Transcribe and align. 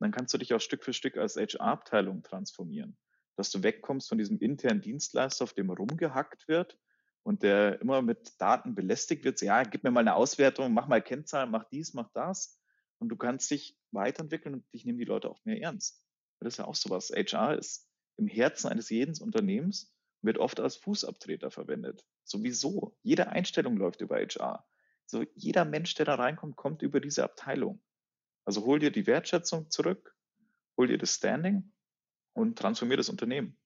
dann 0.00 0.12
kannst 0.12 0.32
du 0.34 0.38
dich 0.38 0.54
auch 0.54 0.60
Stück 0.60 0.84
für 0.84 0.92
Stück 0.92 1.16
als 1.16 1.36
HR-Abteilung 1.36 2.22
transformieren, 2.22 2.96
dass 3.36 3.50
du 3.50 3.62
wegkommst 3.62 4.08
von 4.08 4.18
diesem 4.18 4.38
internen 4.38 4.80
Dienstleister, 4.80 5.44
auf 5.44 5.52
dem 5.52 5.70
rumgehackt 5.70 6.48
wird 6.48 6.78
und 7.22 7.42
der 7.42 7.80
immer 7.80 8.02
mit 8.02 8.40
Daten 8.40 8.74
belästigt 8.74 9.24
wird. 9.24 9.40
Ja, 9.40 9.62
gib 9.62 9.84
mir 9.84 9.90
mal 9.90 10.00
eine 10.00 10.14
Auswertung, 10.14 10.72
mach 10.72 10.88
mal 10.88 11.02
Kennzahlen, 11.02 11.50
mach 11.50 11.64
dies, 11.64 11.94
mach 11.94 12.10
das. 12.12 12.58
Und 12.98 13.10
du 13.10 13.16
kannst 13.16 13.50
dich 13.50 13.76
weiterentwickeln 13.90 14.54
und 14.54 14.72
dich 14.72 14.84
nehmen 14.84 14.98
die 14.98 15.04
Leute 15.04 15.30
auch 15.30 15.44
mehr 15.44 15.60
ernst. 15.60 16.02
Das 16.40 16.54
ist 16.54 16.58
ja 16.58 16.64
auch 16.64 16.74
sowas. 16.74 17.10
HR 17.10 17.58
ist 17.58 17.88
im 18.16 18.26
Herzen 18.26 18.68
eines 18.68 18.90
jeden 18.90 19.16
Unternehmens 19.20 19.94
wird 20.22 20.38
oft 20.38 20.58
als 20.60 20.76
Fußabtreter 20.76 21.50
verwendet. 21.50 22.04
Sowieso. 22.24 22.96
Jede 23.02 23.28
Einstellung 23.28 23.76
läuft 23.76 24.00
über 24.00 24.16
HR. 24.16 24.66
So 25.06 25.24
jeder 25.34 25.64
Mensch, 25.64 25.94
der 25.94 26.06
da 26.06 26.16
reinkommt, 26.16 26.56
kommt 26.56 26.82
über 26.82 27.00
diese 27.00 27.24
Abteilung. 27.24 27.80
Also 28.48 28.64
hol 28.64 28.78
dir 28.78 28.90
die 28.90 29.06
Wertschätzung 29.06 29.70
zurück, 29.70 30.16
hol 30.78 30.86
dir 30.86 30.96
das 30.96 31.12
Standing 31.12 31.70
und 32.32 32.58
transformier 32.58 32.96
das 32.96 33.10
Unternehmen. 33.10 33.58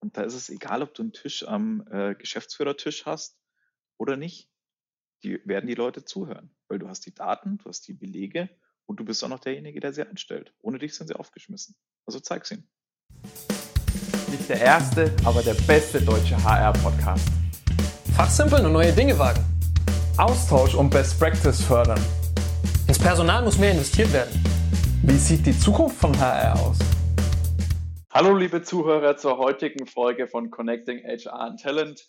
Und 0.00 0.18
da 0.18 0.22
ist 0.22 0.34
es 0.34 0.50
egal, 0.50 0.82
ob 0.82 0.92
du 0.92 1.00
einen 1.00 1.14
Tisch 1.14 1.48
am 1.48 1.82
äh, 1.90 2.14
Geschäftsführertisch 2.14 3.06
hast 3.06 3.40
oder 3.96 4.18
nicht. 4.18 4.50
Die 5.22 5.40
werden 5.46 5.66
die 5.66 5.74
Leute 5.74 6.04
zuhören, 6.04 6.54
weil 6.68 6.78
du 6.78 6.88
hast 6.88 7.06
die 7.06 7.14
Daten, 7.14 7.56
du 7.56 7.64
hast 7.70 7.88
die 7.88 7.94
Belege 7.94 8.50
und 8.84 9.00
du 9.00 9.04
bist 9.06 9.24
auch 9.24 9.30
noch 9.30 9.40
derjenige, 9.40 9.80
der 9.80 9.94
sie 9.94 10.06
einstellt. 10.06 10.52
Ohne 10.60 10.78
dich 10.78 10.94
sind 10.94 11.06
sie 11.06 11.16
aufgeschmissen. 11.16 11.74
Also 12.04 12.20
zeig's 12.20 12.50
ihnen. 12.50 12.68
Nicht 14.30 14.46
der 14.46 14.60
erste, 14.60 15.10
aber 15.24 15.42
der 15.42 15.54
beste 15.54 16.02
deutsche 16.02 16.36
HR-Podcast. 16.36 17.28
Fachsimpeln 18.14 18.66
und 18.66 18.74
neue 18.74 18.92
Dinge 18.92 19.18
wagen. 19.18 19.42
Austausch 20.18 20.74
und 20.74 20.90
Best 20.90 21.18
Practice 21.18 21.62
fördern. 21.62 22.21
Ins 22.92 23.02
Personal 23.02 23.42
muss 23.42 23.56
mehr 23.56 23.70
investiert 23.70 24.12
werden. 24.12 24.38
Wie 25.02 25.16
sieht 25.16 25.46
die 25.46 25.58
Zukunft 25.58 25.96
von 25.96 26.14
HR 26.14 26.60
aus? 26.60 26.78
Hallo 28.10 28.36
liebe 28.36 28.60
Zuhörer 28.60 29.16
zur 29.16 29.38
heutigen 29.38 29.86
Folge 29.86 30.28
von 30.28 30.50
Connecting 30.50 31.02
HR 31.02 31.40
and 31.40 31.58
Talent. 31.58 32.06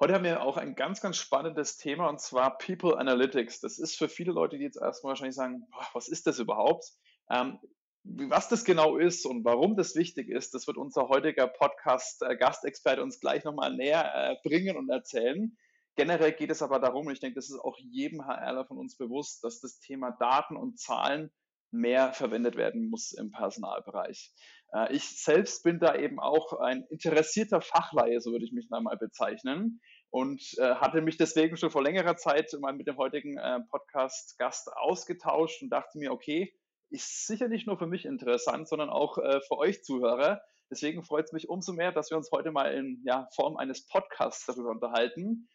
Heute 0.00 0.14
haben 0.14 0.24
wir 0.24 0.42
auch 0.42 0.56
ein 0.56 0.74
ganz, 0.74 1.00
ganz 1.00 1.16
spannendes 1.16 1.76
Thema 1.76 2.08
und 2.08 2.20
zwar 2.20 2.58
People 2.58 2.98
Analytics. 2.98 3.60
Das 3.60 3.78
ist 3.78 3.96
für 3.96 4.08
viele 4.08 4.32
Leute, 4.32 4.58
die 4.58 4.64
jetzt 4.64 4.82
erstmal 4.82 5.10
wahrscheinlich 5.10 5.36
sagen, 5.36 5.64
boah, 5.70 5.86
was 5.92 6.08
ist 6.08 6.26
das 6.26 6.40
überhaupt? 6.40 6.86
Ähm, 7.30 7.60
was 8.02 8.48
das 8.48 8.64
genau 8.64 8.96
ist 8.96 9.26
und 9.26 9.44
warum 9.44 9.76
das 9.76 9.94
wichtig 9.94 10.28
ist, 10.28 10.54
das 10.54 10.66
wird 10.66 10.76
unser 10.76 11.06
heutiger 11.06 11.46
Podcast-Gastexperte 11.46 13.00
uns 13.00 13.20
gleich 13.20 13.44
nochmal 13.44 13.76
näher 13.76 14.12
äh, 14.12 14.34
bringen 14.42 14.76
und 14.76 14.90
erzählen. 14.90 15.56
Generell 15.96 16.32
geht 16.32 16.50
es 16.50 16.62
aber 16.62 16.78
darum, 16.78 17.06
und 17.06 17.12
ich 17.12 17.20
denke, 17.20 17.36
das 17.36 17.50
ist 17.50 17.58
auch 17.58 17.78
jedem 17.78 18.26
HRler 18.26 18.66
von 18.66 18.78
uns 18.78 18.96
bewusst, 18.96 19.42
dass 19.42 19.60
das 19.60 19.78
Thema 19.80 20.10
Daten 20.20 20.56
und 20.56 20.78
Zahlen 20.78 21.30
mehr 21.70 22.12
verwendet 22.12 22.56
werden 22.56 22.88
muss 22.90 23.12
im 23.12 23.30
Personalbereich. 23.30 24.32
Äh, 24.72 24.94
ich 24.94 25.22
selbst 25.22 25.62
bin 25.62 25.78
da 25.78 25.94
eben 25.96 26.20
auch 26.20 26.52
ein 26.54 26.84
interessierter 26.90 27.60
Fachleihe, 27.60 28.20
so 28.20 28.30
würde 28.30 28.44
ich 28.44 28.52
mich 28.52 28.68
da 28.68 28.80
mal 28.80 28.96
bezeichnen. 28.96 29.80
Und 30.10 30.42
äh, 30.58 30.76
hatte 30.76 31.00
mich 31.02 31.16
deswegen 31.16 31.56
schon 31.56 31.70
vor 31.70 31.82
längerer 31.82 32.16
Zeit 32.16 32.52
mal 32.60 32.72
mit 32.72 32.86
dem 32.86 32.96
heutigen 32.96 33.36
äh, 33.38 33.60
Podcast-Gast 33.70 34.70
ausgetauscht 34.76 35.62
und 35.62 35.70
dachte 35.70 35.98
mir, 35.98 36.12
okay, 36.12 36.54
ist 36.90 37.26
sicher 37.26 37.48
nicht 37.48 37.66
nur 37.66 37.78
für 37.78 37.88
mich 37.88 38.04
interessant, 38.04 38.68
sondern 38.68 38.90
auch 38.90 39.16
für 39.16 39.58
euch 39.58 39.82
Zuhörer. 39.82 40.40
Deswegen 40.70 41.02
freut 41.02 41.24
es 41.24 41.32
mich 41.32 41.48
umso 41.48 41.72
mehr, 41.72 41.90
dass 41.90 42.10
wir 42.10 42.16
uns 42.16 42.30
heute 42.30 42.52
mal 42.52 42.72
in 42.72 43.02
ja, 43.04 43.28
Form 43.34 43.56
eines 43.56 43.88
Podcasts 43.88 44.46
darüber 44.46 44.70
unterhalten. 44.70 45.48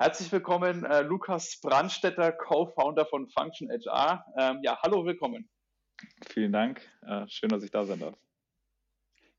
Herzlich 0.00 0.30
willkommen, 0.30 0.84
äh, 0.84 1.00
Lukas 1.00 1.58
Brandstetter, 1.60 2.30
Co-Founder 2.30 3.04
von 3.04 3.28
Function 3.30 3.68
HR. 3.68 4.24
Ähm, 4.38 4.60
ja, 4.62 4.78
hallo, 4.80 5.04
willkommen. 5.04 5.50
Vielen 6.30 6.52
Dank. 6.52 6.88
Äh, 7.02 7.26
schön, 7.26 7.48
dass 7.48 7.64
ich 7.64 7.72
da 7.72 7.84
sein 7.84 7.98
darf. 7.98 8.14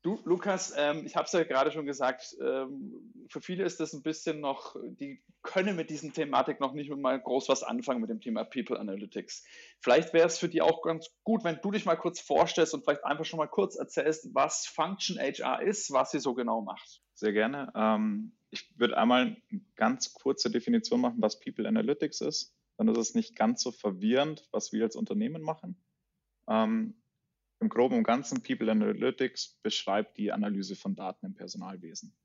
Du, 0.02 0.20
Lukas, 0.26 0.74
ähm, 0.76 1.06
ich 1.06 1.16
habe 1.16 1.24
es 1.24 1.32
ja 1.32 1.44
gerade 1.44 1.72
schon 1.72 1.86
gesagt, 1.86 2.36
ähm, 2.42 3.26
für 3.30 3.40
viele 3.40 3.64
ist 3.64 3.80
das 3.80 3.94
ein 3.94 4.02
bisschen 4.02 4.40
noch, 4.40 4.76
die 4.84 5.22
können 5.40 5.76
mit 5.76 5.88
diesen 5.88 6.12
Thematik 6.12 6.60
noch 6.60 6.74
nicht 6.74 6.94
mal 6.94 7.18
groß 7.18 7.48
was 7.48 7.62
anfangen 7.62 8.02
mit 8.02 8.10
dem 8.10 8.20
Thema 8.20 8.44
People 8.44 8.78
Analytics. 8.78 9.46
Vielleicht 9.80 10.12
wäre 10.12 10.26
es 10.26 10.38
für 10.38 10.50
die 10.50 10.60
auch 10.60 10.82
ganz 10.82 11.08
gut, 11.24 11.42
wenn 11.42 11.58
du 11.62 11.70
dich 11.70 11.86
mal 11.86 11.96
kurz 11.96 12.20
vorstellst 12.20 12.74
und 12.74 12.84
vielleicht 12.84 13.04
einfach 13.04 13.24
schon 13.24 13.38
mal 13.38 13.48
kurz 13.48 13.76
erzählst, 13.76 14.28
was 14.34 14.66
Function 14.66 15.18
HR 15.18 15.62
ist, 15.62 15.90
was 15.90 16.10
sie 16.10 16.20
so 16.20 16.34
genau 16.34 16.60
macht. 16.60 17.00
Sehr 17.20 17.34
gerne. 17.34 17.70
Ähm, 17.74 18.32
ich 18.48 18.78
würde 18.78 18.96
einmal 18.96 19.36
eine 19.50 19.60
ganz 19.76 20.14
kurze 20.14 20.50
Definition 20.50 21.02
machen, 21.02 21.20
was 21.20 21.38
People 21.38 21.68
Analytics 21.68 22.22
ist. 22.22 22.56
Dann 22.78 22.88
ist 22.88 22.96
es 22.96 23.14
nicht 23.14 23.36
ganz 23.36 23.62
so 23.62 23.72
verwirrend, 23.72 24.48
was 24.52 24.72
wir 24.72 24.84
als 24.84 24.96
Unternehmen 24.96 25.42
machen. 25.42 25.76
Ähm, 26.48 26.94
Im 27.60 27.68
Groben 27.68 27.98
und 27.98 28.04
Ganzen, 28.04 28.42
People 28.42 28.70
Analytics 28.70 29.58
beschreibt 29.62 30.16
die 30.16 30.32
Analyse 30.32 30.76
von 30.76 30.96
Daten 30.96 31.26
im 31.26 31.34
Personalwesen. 31.34 32.16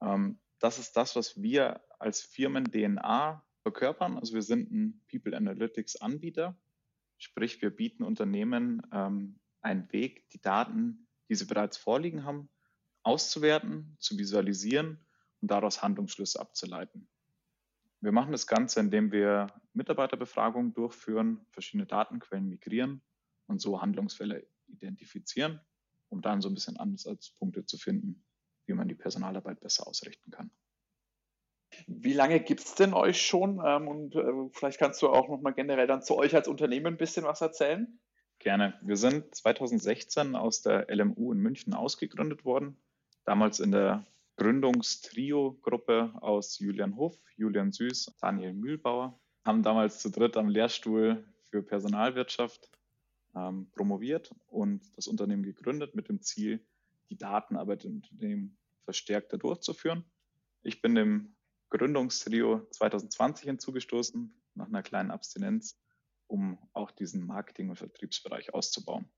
Ähm, 0.00 0.40
das 0.60 0.78
ist 0.78 0.96
das, 0.96 1.14
was 1.14 1.42
wir 1.42 1.82
als 1.98 2.22
Firmen-DNA 2.22 3.44
verkörpern. 3.60 4.16
Also 4.16 4.32
wir 4.32 4.42
sind 4.42 4.72
ein 4.72 5.02
People 5.10 5.36
Analytics 5.36 5.96
Anbieter. 5.96 6.58
Sprich, 7.18 7.60
wir 7.60 7.68
bieten 7.68 8.02
Unternehmen 8.02 8.80
ähm, 8.94 9.38
einen 9.60 9.92
Weg, 9.92 10.30
die 10.30 10.40
Daten, 10.40 11.06
die 11.28 11.34
sie 11.34 11.44
bereits 11.44 11.76
vorliegen 11.76 12.24
haben, 12.24 12.48
auszuwerten, 13.02 13.96
zu 13.98 14.18
visualisieren 14.18 14.98
und 15.40 15.50
daraus 15.50 15.82
Handlungsschlüsse 15.82 16.40
abzuleiten. 16.40 17.08
Wir 18.00 18.12
machen 18.12 18.32
das 18.32 18.46
Ganze, 18.46 18.80
indem 18.80 19.12
wir 19.12 19.48
Mitarbeiterbefragungen 19.74 20.72
durchführen, 20.72 21.44
verschiedene 21.50 21.86
Datenquellen 21.86 22.48
migrieren 22.48 23.02
und 23.46 23.60
so 23.60 23.82
Handlungsfälle 23.82 24.46
identifizieren, 24.68 25.60
um 26.08 26.22
dann 26.22 26.40
so 26.40 26.48
ein 26.48 26.54
bisschen 26.54 26.78
Ansatzpunkte 26.78 27.66
zu 27.66 27.76
finden, 27.76 28.24
wie 28.66 28.72
man 28.72 28.88
die 28.88 28.94
Personalarbeit 28.94 29.60
besser 29.60 29.86
ausrichten 29.86 30.30
kann. 30.30 30.50
Wie 31.86 32.12
lange 32.12 32.40
gibt 32.40 32.60
es 32.60 32.74
denn 32.74 32.94
euch 32.94 33.20
schon? 33.20 33.60
Ähm, 33.64 33.88
und 33.88 34.14
äh, 34.16 34.50
vielleicht 34.52 34.78
kannst 34.78 35.00
du 35.02 35.08
auch 35.08 35.28
nochmal 35.28 35.54
generell 35.54 35.86
dann 35.86 36.02
zu 36.02 36.16
euch 36.16 36.34
als 36.34 36.48
Unternehmen 36.48 36.86
ein 36.86 36.96
bisschen 36.96 37.24
was 37.24 37.40
erzählen. 37.40 38.00
Gerne. 38.38 38.78
Wir 38.82 38.96
sind 38.96 39.34
2016 39.34 40.34
aus 40.34 40.62
der 40.62 40.86
LMU 40.88 41.32
in 41.32 41.38
München 41.38 41.74
ausgegründet 41.74 42.44
worden, 42.44 42.76
damals 43.24 43.60
in 43.60 43.72
der 43.72 44.06
Gründungstrio-Gruppe 44.36 46.14
aus 46.20 46.58
Julian 46.58 46.96
Hof, 46.96 47.18
Julian 47.36 47.72
Süß, 47.72 48.16
Daniel 48.20 48.54
Mühlbauer, 48.54 49.20
haben 49.44 49.62
damals 49.62 50.00
zu 50.00 50.10
dritt 50.10 50.36
am 50.36 50.48
Lehrstuhl 50.48 51.24
für 51.50 51.62
Personalwirtschaft 51.62 52.70
ähm, 53.34 53.70
promoviert 53.72 54.34
und 54.46 54.82
das 54.96 55.06
Unternehmen 55.06 55.42
gegründet 55.42 55.94
mit 55.94 56.08
dem 56.08 56.22
Ziel, 56.22 56.64
die 57.10 57.18
Datenarbeit 57.18 57.84
im 57.84 57.96
Unternehmen 57.96 58.56
verstärkter 58.84 59.38
durchzuführen. 59.38 60.04
Ich 60.62 60.80
bin 60.80 60.94
dem 60.94 61.34
Gründungstrio 61.70 62.66
2020 62.70 63.46
hinzugestoßen, 63.46 64.34
nach 64.54 64.66
einer 64.66 64.82
kleinen 64.82 65.10
Abstinenz, 65.10 65.78
um 66.26 66.58
auch 66.72 66.90
diesen 66.90 67.26
Marketing- 67.26 67.70
und 67.70 67.76
Vertriebsbereich 67.76 68.52
auszubauen. 68.54 69.08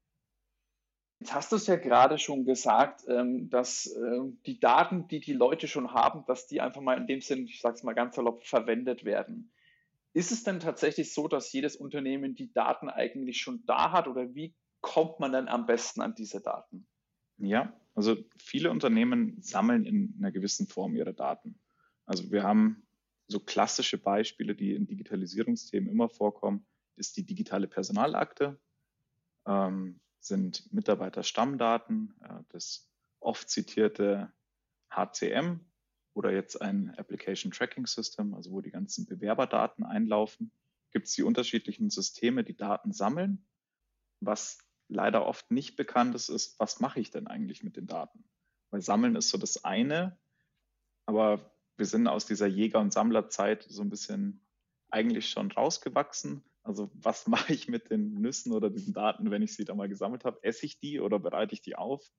Jetzt 1.23 1.35
hast 1.35 1.53
du 1.53 1.57
es 1.57 1.69
ja 1.69 1.77
gerade 1.77 2.19
schon 2.19 2.45
gesagt, 2.45 3.05
ähm, 3.07 3.49
dass 3.49 3.95
ähm, 3.97 4.41
die 4.45 4.59
Daten, 4.59 5.07
die 5.07 5.21
die 5.21 5.35
Leute 5.35 5.69
schon 5.69 5.93
haben, 5.93 6.25
dass 6.27 6.49
die 6.49 6.61
einfach 6.61 6.81
mal 6.81 6.99
in 6.99 7.07
dem 7.07 7.21
Sinn, 7.21 7.45
ich 7.45 7.61
sage 7.61 7.77
es 7.77 7.85
mal 7.85 7.93
ganz 7.93 8.17
salopp, 8.17 8.43
verwendet 8.43 9.05
werden. 9.05 9.53
Ist 10.15 10.33
es 10.33 10.43
denn 10.43 10.59
tatsächlich 10.59 11.15
so, 11.15 11.29
dass 11.29 11.53
jedes 11.53 11.77
Unternehmen 11.77 12.35
die 12.35 12.53
Daten 12.53 12.89
eigentlich 12.89 13.41
schon 13.41 13.65
da 13.67 13.93
hat 13.93 14.09
oder 14.09 14.35
wie 14.35 14.57
kommt 14.81 15.21
man 15.21 15.31
dann 15.31 15.47
am 15.47 15.65
besten 15.65 16.01
an 16.01 16.17
diese 16.17 16.41
Daten? 16.41 16.89
Ja, 17.39 17.73
also 17.95 18.17
viele 18.37 18.73
Unternehmen 18.73 19.41
sammeln 19.41 19.85
in 19.85 20.17
einer 20.19 20.33
gewissen 20.33 20.67
Form 20.67 20.97
ihre 20.97 21.15
Daten. 21.15 21.55
Also 22.05 22.33
wir 22.33 22.43
haben 22.43 22.83
so 23.29 23.39
klassische 23.39 23.97
Beispiele, 23.97 24.57
die 24.57 24.75
in 24.75 24.89
Digitalisierungsthemen 24.89 25.89
immer 25.89 26.09
vorkommen, 26.09 26.67
ist 26.97 27.17
die 27.17 27.25
digitale 27.25 27.69
Personalakte. 27.69 28.59
Ähm, 29.47 30.01
sind 30.23 30.73
Mitarbeiterstammdaten, 30.73 32.15
äh, 32.23 32.43
das 32.51 32.89
oft 33.21 33.49
zitierte 33.49 34.33
HCM 34.91 35.61
oder 36.15 36.33
jetzt 36.33 36.61
ein 36.61 36.95
Application 36.97 37.53
Tracking 37.53 37.87
System, 37.87 38.35
also 38.35 38.53
wo 38.53 38.61
die 38.61 38.71
ganzen 38.71 39.07
Bewerberdaten 39.07 39.85
einlaufen. 39.85 40.53
Gibt 40.91 41.07
es 41.07 41.15
die 41.15 41.23
unterschiedlichen 41.23 41.91
Systeme, 41.91 42.45
die 42.45 42.57
Daten 42.57 42.93
sammeln. 42.93 43.47
Was 44.21 44.59
leider 44.89 45.27
oft 45.27 45.51
nicht 45.51 45.77
bekannt 45.77 46.15
ist, 46.15 46.29
ist, 46.29 46.59
was 46.61 46.81
mache 46.81 47.01
ich 47.01 47.11
denn 47.11 47.27
eigentlich 47.27 47.63
mit 47.63 47.77
den 47.77 47.87
Daten? 47.87 48.25
Weil 48.71 48.83
Sammeln 48.83 49.17
ist 49.17 49.31
so 49.31 49.39
das 49.39 49.65
eine, 49.65 50.19
aber 51.07 51.53
wir 51.77 51.87
sind 51.87 52.07
aus 52.07 52.27
dieser 52.27 52.47
Jäger- 52.47 52.81
und 52.81 52.93
Sammlerzeit 52.93 53.65
so 53.69 53.83
ein 53.83 53.91
bisschen 53.91 54.47
eigentlich 54.91 55.31
schon 55.31 55.51
rausgewachsen 55.51 56.45
also 56.63 56.91
was 56.95 57.27
mache 57.29 57.53
ich 57.53 57.69
mit 57.69 57.91
den 57.91 58.15
Nüssen 58.15 58.53
oder 58.53 58.71
diesen 58.71 58.93
Daten, 58.95 59.31
wenn 59.31 59.43
ich 59.43 59.55
sie 59.55 59.65
da 59.65 59.75
mal 59.75 59.89
gesammelt 59.89 60.25
habe? 60.25 60.43
Esse 60.43 60.67
ich 60.67 60.79
die 60.79 61.01
oder 61.01 61.19
bereite 61.19 61.55
ich 61.55 61.63
die 61.63 61.77
auf? 61.77 62.11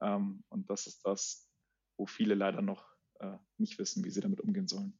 Ähm, 0.00 0.44
und 0.48 0.70
das 0.70 0.86
ist 0.86 1.04
das, 1.06 1.48
wo 1.96 2.06
viele 2.06 2.34
leider 2.34 2.62
noch 2.62 2.84
äh, 3.20 3.36
nicht 3.58 3.78
wissen, 3.78 4.04
wie 4.04 4.10
sie 4.10 4.20
damit 4.20 4.40
umgehen 4.40 4.68
sollen. 4.68 4.98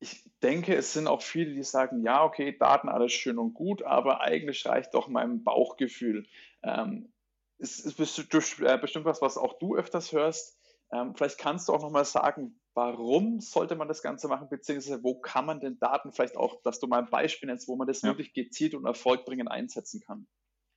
ich 0.00 0.28
denke, 0.42 0.74
es 0.74 0.92
sind 0.92 1.06
auch 1.06 1.22
viele, 1.22 1.54
die 1.54 1.62
sagen, 1.62 2.02
ja, 2.02 2.24
okay, 2.24 2.56
Daten 2.56 2.88
alles 2.88 3.12
schön 3.12 3.38
und 3.38 3.54
gut, 3.54 3.82
aber 3.82 4.20
eigentlich 4.20 4.66
reicht 4.66 4.94
doch 4.94 5.08
mein 5.08 5.44
Bauchgefühl. 5.44 6.26
Ähm, 6.62 7.12
es 7.58 7.78
ist 7.78 7.98
äh, 7.98 8.78
bestimmt 8.78 9.04
was, 9.04 9.22
was 9.22 9.38
auch 9.38 9.58
du 9.58 9.76
öfters 9.76 10.12
hörst. 10.12 10.58
Ähm, 10.92 11.14
vielleicht 11.14 11.38
kannst 11.38 11.68
du 11.68 11.72
auch 11.72 11.82
nochmal 11.82 12.04
sagen, 12.04 12.60
warum 12.74 13.40
sollte 13.40 13.76
man 13.76 13.88
das 13.88 14.02
Ganze 14.02 14.28
machen, 14.28 14.48
beziehungsweise 14.48 15.02
wo 15.02 15.20
kann 15.20 15.46
man 15.46 15.60
den 15.60 15.78
Daten 15.78 16.12
vielleicht 16.12 16.36
auch, 16.36 16.62
dass 16.62 16.80
du 16.80 16.86
mal 16.86 17.00
ein 17.00 17.10
Beispiel 17.10 17.48
nennst, 17.48 17.68
wo 17.68 17.76
man 17.76 17.86
das 17.86 18.02
ja. 18.02 18.08
wirklich 18.08 18.32
gezielt 18.32 18.74
und 18.74 18.86
erfolgbringend 18.86 19.50
einsetzen 19.50 20.00
kann? 20.00 20.26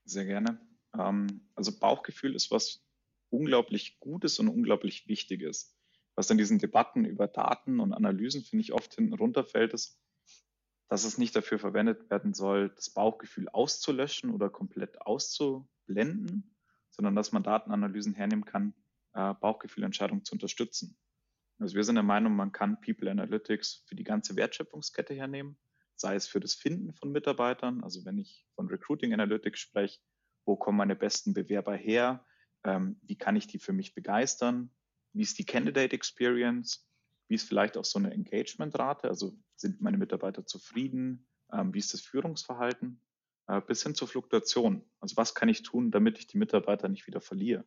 Sehr 0.03 0.25
gerne. 0.25 0.59
Ähm, 0.97 1.49
also 1.55 1.77
Bauchgefühl 1.77 2.35
ist 2.35 2.51
was 2.51 2.85
unglaublich 3.29 3.99
Gutes 3.99 4.39
und 4.39 4.49
unglaublich 4.49 5.07
Wichtiges 5.07 5.75
was 6.15 6.29
in 6.29 6.37
diesen 6.37 6.59
Debatten 6.59 7.05
über 7.05 7.27
Daten 7.27 7.79
und 7.79 7.93
Analysen, 7.93 8.41
finde 8.41 8.61
ich, 8.61 8.73
oft 8.73 8.93
hinten 8.95 9.13
runterfällt, 9.13 9.73
ist, 9.73 9.99
dass 10.87 11.03
es 11.03 11.17
nicht 11.17 11.35
dafür 11.35 11.59
verwendet 11.59 12.09
werden 12.09 12.33
soll, 12.33 12.69
das 12.69 12.89
Bauchgefühl 12.89 13.49
auszulöschen 13.49 14.31
oder 14.31 14.49
komplett 14.49 15.01
auszublenden, 15.01 16.55
sondern 16.89 17.15
dass 17.15 17.31
man 17.31 17.43
Datenanalysen 17.43 18.13
hernehmen 18.13 18.45
kann, 18.45 18.73
äh, 19.13 19.33
Bauchgefühlentscheidungen 19.33 20.23
zu 20.23 20.33
unterstützen. 20.33 20.97
Also 21.59 21.75
wir 21.75 21.83
sind 21.83 21.95
der 21.95 22.03
Meinung, 22.03 22.35
man 22.35 22.51
kann 22.51 22.81
People 22.81 23.09
Analytics 23.09 23.83
für 23.85 23.95
die 23.95 24.03
ganze 24.03 24.35
Wertschöpfungskette 24.35 25.13
hernehmen, 25.13 25.57
sei 25.95 26.15
es 26.15 26.27
für 26.27 26.39
das 26.39 26.53
Finden 26.53 26.93
von 26.93 27.11
Mitarbeitern, 27.11 27.83
also 27.83 28.03
wenn 28.05 28.17
ich 28.17 28.45
von 28.55 28.67
Recruiting 28.67 29.13
Analytics 29.13 29.59
spreche, 29.59 29.99
wo 30.45 30.55
kommen 30.57 30.77
meine 30.77 30.95
besten 30.95 31.33
Bewerber 31.33 31.75
her, 31.75 32.25
ähm, 32.63 32.99
wie 33.03 33.17
kann 33.17 33.35
ich 33.35 33.47
die 33.47 33.59
für 33.59 33.73
mich 33.73 33.93
begeistern, 33.93 34.69
wie 35.13 35.21
ist 35.21 35.39
die 35.39 35.45
Candidate 35.45 35.95
Experience, 35.95 36.89
wie 37.27 37.35
ist 37.35 37.47
vielleicht 37.47 37.77
auch 37.77 37.85
so 37.85 37.99
eine 37.99 38.11
Engagementrate, 38.11 39.07
also 39.07 39.37
sind 39.55 39.81
meine 39.81 39.97
Mitarbeiter 39.97 40.45
zufrieden, 40.45 41.25
ähm, 41.53 41.73
wie 41.73 41.79
ist 41.79 41.93
das 41.93 42.01
Führungsverhalten, 42.01 42.99
äh, 43.47 43.61
bis 43.61 43.83
hin 43.83 43.95
zur 43.95 44.07
Fluktuation. 44.07 44.83
Also 44.99 45.15
was 45.17 45.33
kann 45.35 45.49
ich 45.49 45.63
tun, 45.63 45.91
damit 45.91 46.19
ich 46.19 46.27
die 46.27 46.37
Mitarbeiter 46.37 46.89
nicht 46.89 47.07
wieder 47.07 47.21
verliere? 47.21 47.65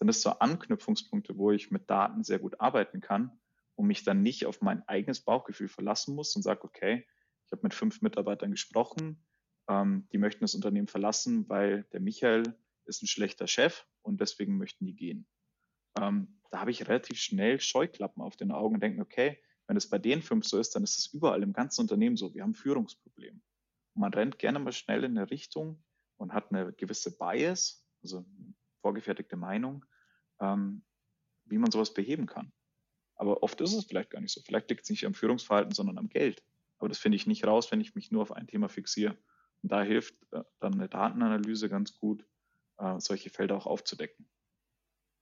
Sind 0.00 0.08
das 0.08 0.22
so 0.22 0.30
Anknüpfungspunkte, 0.30 1.36
wo 1.36 1.52
ich 1.52 1.70
mit 1.70 1.90
Daten 1.90 2.24
sehr 2.24 2.38
gut 2.38 2.58
arbeiten 2.58 3.02
kann 3.02 3.38
und 3.74 3.86
mich 3.86 4.02
dann 4.02 4.22
nicht 4.22 4.46
auf 4.46 4.62
mein 4.62 4.82
eigenes 4.88 5.20
Bauchgefühl 5.20 5.68
verlassen 5.68 6.14
muss 6.14 6.34
und 6.34 6.42
sage, 6.42 6.64
okay, 6.64 7.06
ich 7.44 7.52
habe 7.52 7.62
mit 7.64 7.74
fünf 7.74 8.00
Mitarbeitern 8.00 8.50
gesprochen, 8.50 9.22
ähm, 9.68 10.08
die 10.10 10.18
möchten 10.18 10.40
das 10.40 10.54
Unternehmen 10.54 10.88
verlassen, 10.88 11.46
weil 11.50 11.84
der 11.92 12.00
Michael 12.00 12.58
ist 12.86 13.02
ein 13.02 13.08
schlechter 13.08 13.46
Chef 13.46 13.86
und 14.00 14.22
deswegen 14.22 14.56
möchten 14.56 14.86
die 14.86 14.96
gehen. 14.96 15.26
Ähm, 15.98 16.40
da 16.50 16.60
habe 16.60 16.70
ich 16.70 16.88
relativ 16.88 17.18
schnell 17.18 17.60
Scheuklappen 17.60 18.22
auf 18.22 18.36
den 18.36 18.52
Augen 18.52 18.76
und 18.76 18.82
denke, 18.82 19.02
okay, 19.02 19.38
wenn 19.66 19.76
es 19.76 19.88
bei 19.88 19.98
den 19.98 20.22
fünf 20.22 20.46
so 20.46 20.58
ist, 20.58 20.74
dann 20.74 20.82
ist 20.82 20.98
es 20.98 21.12
überall 21.12 21.42
im 21.42 21.52
ganzen 21.52 21.82
Unternehmen 21.82 22.16
so. 22.16 22.34
Wir 22.34 22.42
haben 22.42 22.54
Führungsprobleme. 22.54 23.40
man 23.94 24.14
rennt 24.14 24.38
gerne 24.38 24.58
mal 24.58 24.72
schnell 24.72 25.04
in 25.04 25.18
eine 25.18 25.30
Richtung 25.30 25.84
und 26.16 26.32
hat 26.32 26.50
eine 26.50 26.72
gewisse 26.72 27.16
Bias, 27.16 27.86
also 28.02 28.24
vorgefertigte 28.80 29.36
Meinung, 29.36 29.84
ähm, 30.40 30.82
wie 31.44 31.58
man 31.58 31.70
sowas 31.70 31.94
beheben 31.94 32.26
kann. 32.26 32.52
Aber 33.16 33.42
oft 33.42 33.60
ist 33.60 33.74
es 33.74 33.84
vielleicht 33.84 34.10
gar 34.10 34.20
nicht 34.20 34.32
so. 34.32 34.40
Vielleicht 34.40 34.70
liegt 34.70 34.84
es 34.84 34.90
nicht 34.90 35.04
am 35.04 35.14
Führungsverhalten, 35.14 35.74
sondern 35.74 35.98
am 35.98 36.08
Geld. 36.08 36.42
Aber 36.78 36.88
das 36.88 36.98
finde 36.98 37.16
ich 37.16 37.26
nicht 37.26 37.46
raus, 37.46 37.70
wenn 37.70 37.80
ich 37.80 37.94
mich 37.94 38.10
nur 38.10 38.22
auf 38.22 38.32
ein 38.32 38.46
Thema 38.46 38.68
fixiere. 38.68 39.18
Und 39.62 39.70
da 39.70 39.82
hilft 39.82 40.14
äh, 40.32 40.42
dann 40.58 40.74
eine 40.74 40.88
Datenanalyse 40.88 41.68
ganz 41.68 41.98
gut, 41.98 42.24
äh, 42.78 42.98
solche 42.98 43.28
Felder 43.28 43.56
auch 43.56 43.66
aufzudecken. 43.66 44.26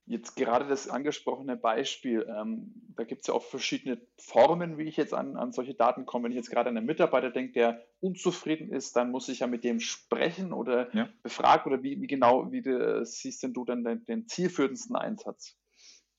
Jetzt 0.09 0.37
gerade 0.37 0.67
das 0.67 0.89
angesprochene 0.89 1.57
Beispiel, 1.57 2.27
ähm, 2.35 2.73
da 2.97 3.05
gibt 3.05 3.21
es 3.21 3.27
ja 3.27 3.35
auch 3.35 3.43
verschiedene 3.43 4.01
Formen, 4.17 4.79
wie 4.79 4.85
ich 4.85 4.97
jetzt 4.97 5.13
an, 5.13 5.37
an 5.37 5.53
solche 5.53 5.75
Daten 5.75 6.07
komme. 6.07 6.25
Wenn 6.25 6.33
ich 6.33 6.39
jetzt 6.39 6.51
gerade 6.51 6.71
an 6.71 6.79
einen 6.79 6.87
Mitarbeiter 6.87 7.31
denke, 7.31 7.53
der 7.53 7.85
unzufrieden 8.01 8.71
ist, 8.73 8.97
dann 8.97 9.11
muss 9.11 9.29
ich 9.29 9.41
ja 9.41 9.47
mit 9.47 9.65
dem 9.65 9.81
sprechen 9.81 10.55
oder 10.55 10.95
ja. 10.97 11.11
befragen 11.23 11.71
oder 11.71 11.83
wie, 11.83 12.01
wie 12.01 12.07
genau, 12.07 12.51
wie 12.51 12.63
du, 12.63 13.05
siehst 13.05 13.43
denn 13.43 13.53
du 13.53 13.67
dann 13.67 13.85
den, 13.85 14.05
den 14.07 14.29
zielführendsten 14.29 14.97
Einsatz? 14.97 15.59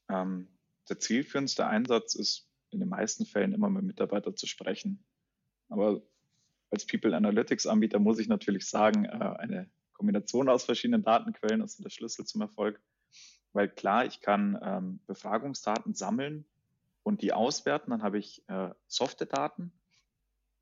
Ähm, 0.08 0.50
der 0.88 1.00
zielführendste 1.00 1.66
Einsatz 1.66 2.14
ist 2.14 2.48
in 2.70 2.82
den 2.82 2.90
meisten 2.90 3.26
Fällen 3.26 3.54
immer 3.54 3.72
mit 3.72 3.86
Mitarbeiter 3.86 4.36
zu 4.36 4.46
sprechen. 4.46 5.04
Aber 5.68 6.04
als 6.70 6.86
People 6.86 7.16
Analytics 7.16 7.66
Anbieter 7.66 7.98
muss 7.98 8.20
ich 8.20 8.28
natürlich 8.28 8.70
sagen, 8.70 9.06
äh, 9.06 9.10
eine 9.10 9.68
Kombination 9.94 10.48
aus 10.48 10.66
verschiedenen 10.66 11.02
Datenquellen 11.02 11.62
ist 11.62 11.84
der 11.84 11.90
Schlüssel 11.90 12.26
zum 12.26 12.42
Erfolg. 12.42 12.80
Weil 13.54 13.70
klar, 13.70 14.06
ich 14.06 14.22
kann 14.22 14.60
ähm, 14.62 15.00
Befragungsdaten 15.08 15.94
sammeln 15.94 16.46
und 17.04 17.22
die 17.22 17.34
auswerten, 17.34 17.92
dann 17.92 18.04
habe 18.04 18.20
ich 18.20 18.48
äh, 18.48 18.70
softe 18.88 19.26
Daten, 19.26 19.74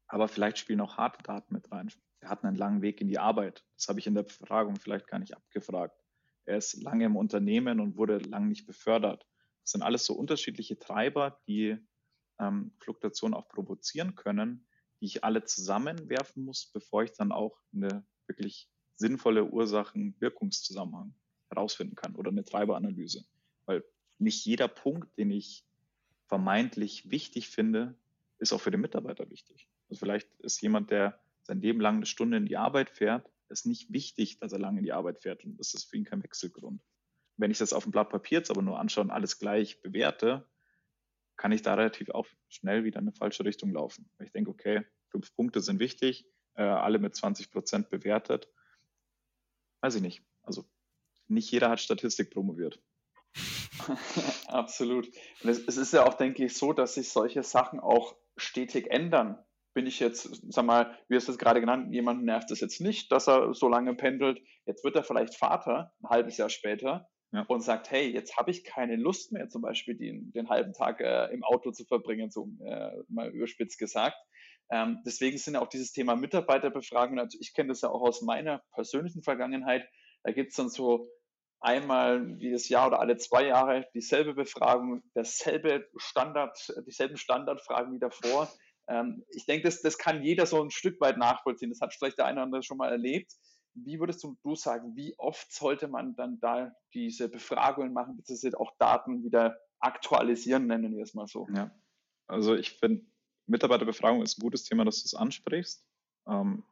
aber 0.07 0.27
vielleicht 0.27 0.57
spielen 0.57 0.81
auch 0.81 0.97
harte 0.97 1.21
Daten 1.21 1.53
mit 1.53 1.71
rein. 1.71 1.91
Er 2.19 2.29
hat 2.29 2.43
einen 2.43 2.55
langen 2.55 2.81
Weg 2.81 3.01
in 3.01 3.07
die 3.07 3.19
Arbeit. 3.19 3.65
Das 3.75 3.89
habe 3.89 3.99
ich 3.99 4.07
in 4.07 4.15
der 4.15 4.23
Befragung 4.23 4.77
vielleicht 4.77 5.07
gar 5.07 5.19
nicht 5.19 5.35
abgefragt. 5.35 6.01
Er 6.45 6.57
ist 6.57 6.81
lange 6.81 7.05
im 7.05 7.17
Unternehmen 7.17 7.79
und 7.81 7.97
wurde 7.97 8.19
lang 8.19 8.47
nicht 8.47 8.65
befördert. 8.65 9.27
Das 9.63 9.71
sind 9.71 9.81
alles 9.81 10.05
so 10.05 10.13
unterschiedliche 10.13 10.79
Treiber, 10.79 11.41
die 11.45 11.77
ähm, 12.39 12.73
Fluktuationen 12.79 13.33
auch 13.33 13.49
provozieren 13.49 14.15
können, 14.15 14.65
die 15.01 15.05
ich 15.05 15.23
alle 15.25 15.43
zusammenwerfen 15.43 16.45
muss, 16.45 16.71
bevor 16.71 17.03
ich 17.03 17.11
dann 17.11 17.33
auch 17.33 17.59
eine 17.73 18.05
wirklich 18.27 18.69
sinnvolle 18.95 19.43
Ursachen-Wirkungszusammenhang 19.43 21.13
herausfinden 21.49 21.95
kann 21.95 22.15
oder 22.15 22.31
eine 22.31 22.44
Treiberanalyse. 22.44 23.25
Weil 23.65 23.83
nicht 24.19 24.45
jeder 24.45 24.67
Punkt, 24.67 25.17
den 25.17 25.31
ich 25.31 25.65
vermeintlich 26.27 27.09
wichtig 27.09 27.49
finde, 27.49 27.95
ist 28.39 28.53
auch 28.53 28.61
für 28.61 28.71
den 28.71 28.81
Mitarbeiter 28.81 29.29
wichtig. 29.29 29.67
Also 29.89 29.99
vielleicht 29.99 30.29
ist 30.39 30.61
jemand, 30.61 30.91
der 30.91 31.19
sein 31.44 31.61
Leben 31.61 31.79
lang 31.79 31.97
eine 31.97 32.05
Stunde 32.05 32.38
in 32.38 32.45
die 32.45 32.57
Arbeit 32.57 32.89
fährt, 32.89 33.29
ist 33.49 33.65
nicht 33.65 33.91
wichtig, 33.91 34.39
dass 34.39 34.51
er 34.51 34.59
lange 34.59 34.79
in 34.79 34.83
die 34.83 34.91
Arbeit 34.91 35.19
fährt 35.19 35.45
und 35.45 35.57
das 35.57 35.73
ist 35.73 35.85
für 35.85 35.97
ihn 35.97 36.03
kein 36.03 36.23
Wechselgrund. 36.23 36.81
Wenn 37.38 37.51
ich 37.51 37.59
das 37.59 37.71
auf 37.71 37.83
dem 37.83 37.91
Blatt 37.91 38.09
Papier 38.09 38.39
jetzt 38.39 38.51
aber 38.51 38.61
nur 38.61 38.79
anschaue 38.79 39.05
und 39.05 39.11
alles 39.11 39.39
gleich 39.39 39.81
bewerte, 39.81 40.47
kann 41.38 41.51
ich 41.51 41.61
da 41.61 41.75
relativ 41.75 42.09
auch 42.09 42.27
schnell 42.49 42.83
wieder 42.83 42.99
in 42.99 43.07
eine 43.07 43.15
falsche 43.15 43.45
Richtung 43.45 43.71
laufen. 43.71 44.09
Ich 44.19 44.31
denke, 44.31 44.49
okay, 44.49 44.85
fünf 45.09 45.33
Punkte 45.35 45.61
sind 45.61 45.79
wichtig, 45.79 46.25
äh, 46.55 46.63
alle 46.63 46.99
mit 46.99 47.15
20 47.15 47.51
Prozent 47.51 47.89
bewertet. 47.89 48.49
Weiß 49.81 49.95
ich 49.95 50.01
nicht. 50.01 50.23
Also 50.41 50.67
nicht 51.27 51.51
jeder 51.51 51.69
hat 51.69 51.79
Statistik 51.79 52.31
promoviert. 52.31 52.79
Absolut. 54.47 55.07
Und 55.44 55.50
es, 55.50 55.59
es, 55.59 55.77
ist 55.77 55.94
ja 55.94 56.06
auch, 56.06 56.15
denke 56.15 56.45
ich, 56.45 56.57
so, 56.57 56.74
dass 56.74 56.95
sich 56.95 57.09
solche 57.09 57.44
Sachen 57.44 57.79
auch 57.79 58.15
stetig 58.35 58.89
ändern. 58.91 59.38
Bin 59.74 59.85
ich 59.85 60.00
jetzt, 60.00 60.41
sag 60.51 60.65
mal, 60.65 60.97
wie 61.07 61.15
hast 61.15 61.27
du 61.27 61.31
es 61.31 61.38
gerade 61.38 61.59
genannt, 61.59 61.94
jemand 61.94 62.24
nervt 62.24 62.50
es 62.50 62.62
jetzt 62.62 62.81
nicht, 62.81 63.12
dass 63.12 63.27
er 63.27 63.53
so 63.53 63.69
lange 63.69 63.94
pendelt. 63.94 64.41
Jetzt 64.65 64.83
wird 64.83 64.95
er 64.95 65.03
vielleicht 65.03 65.35
Vater, 65.35 65.94
ein 66.01 66.09
halbes 66.09 66.38
Jahr 66.38 66.50
später, 66.50 67.07
ja. 67.31 67.44
und 67.47 67.61
sagt, 67.61 67.92
hey, 67.92 68.09
jetzt 68.09 68.37
habe 68.37 68.51
ich 68.51 68.63
keine 68.63 68.95
Lust 68.95 69.31
mehr, 69.31 69.49
zum 69.49 69.61
Beispiel 69.61 69.95
den, 69.95 70.31
den 70.31 70.49
halben 70.49 70.73
Tag 70.73 70.99
äh, 71.01 71.28
im 71.31 71.44
Auto 71.44 71.71
zu 71.71 71.85
verbringen, 71.85 72.31
so 72.31 72.49
äh, 72.66 72.92
mal 73.07 73.30
überspitzt 73.30 73.78
gesagt. 73.78 74.18
Ähm, 74.69 75.01
deswegen 75.06 75.37
sind 75.37 75.54
ja 75.54 75.61
auch 75.61 75.69
dieses 75.69 75.92
Thema 75.92 76.16
Mitarbeiterbefragung, 76.16 77.19
also 77.19 77.37
ich 77.40 77.54
kenne 77.54 77.69
das 77.69 77.81
ja 77.81 77.90
auch 77.90 78.01
aus 78.01 78.21
meiner 78.21 78.63
persönlichen 78.73 79.21
Vergangenheit, 79.21 79.87
da 80.23 80.31
gibt 80.31 80.49
es 80.49 80.57
dann 80.57 80.69
so 80.69 81.09
einmal 81.59 82.35
jedes 82.40 82.69
Jahr 82.69 82.87
oder 82.87 82.99
alle 82.99 83.18
zwei 83.18 83.47
Jahre 83.47 83.87
dieselbe 83.94 84.33
Befragung, 84.33 85.04
dasselbe 85.14 85.87
Standard, 85.97 86.57
dieselben 86.85 87.18
Standardfragen 87.18 87.94
wie 87.94 87.99
davor. 87.99 88.52
Ähm, 88.87 89.23
ich 89.30 89.45
denke, 89.45 89.64
das, 89.66 89.81
das 89.81 89.97
kann 89.97 90.23
jeder 90.23 90.45
so 90.45 90.61
ein 90.61 90.71
Stück 90.71 90.99
weit 91.02 91.18
nachvollziehen. 91.18 91.69
Das 91.69 91.81
hat 91.81 91.94
vielleicht 91.94 92.18
der 92.18 92.26
eine 92.26 92.35
oder 92.35 92.44
andere 92.44 92.64
schon 92.64 92.78
mal 92.78 92.92
erlebt. 92.92 93.33
Wie 93.73 93.99
würdest 93.99 94.23
du, 94.23 94.37
du 94.44 94.56
sagen, 94.56 94.95
wie 94.95 95.14
oft 95.18 95.52
sollte 95.52 95.87
man 95.87 96.16
dann 96.16 96.40
da 96.40 96.71
diese 96.94 97.30
Befragungen 97.30 97.94
machen, 97.94 98.18
beziehungsweise 98.18 98.59
auch 98.59 98.71
Daten 98.80 99.23
wieder 99.23 99.57
aktualisieren, 99.80 100.66
nennen 100.66 100.95
wir 100.95 101.04
es 101.04 101.14
mal 101.14 101.28
so? 101.28 101.47
Ja, 101.54 101.71
also 102.28 102.56
ich 102.56 102.71
finde, 102.71 103.06
Mitarbeiterbefragung 103.45 104.23
ist 104.23 104.37
ein 104.37 104.42
gutes 104.42 104.64
Thema, 104.64 104.83
dass 104.83 105.04
du 105.04 105.06
es 105.06 105.14
ansprichst. 105.14 105.85
Ähm, 106.28 106.64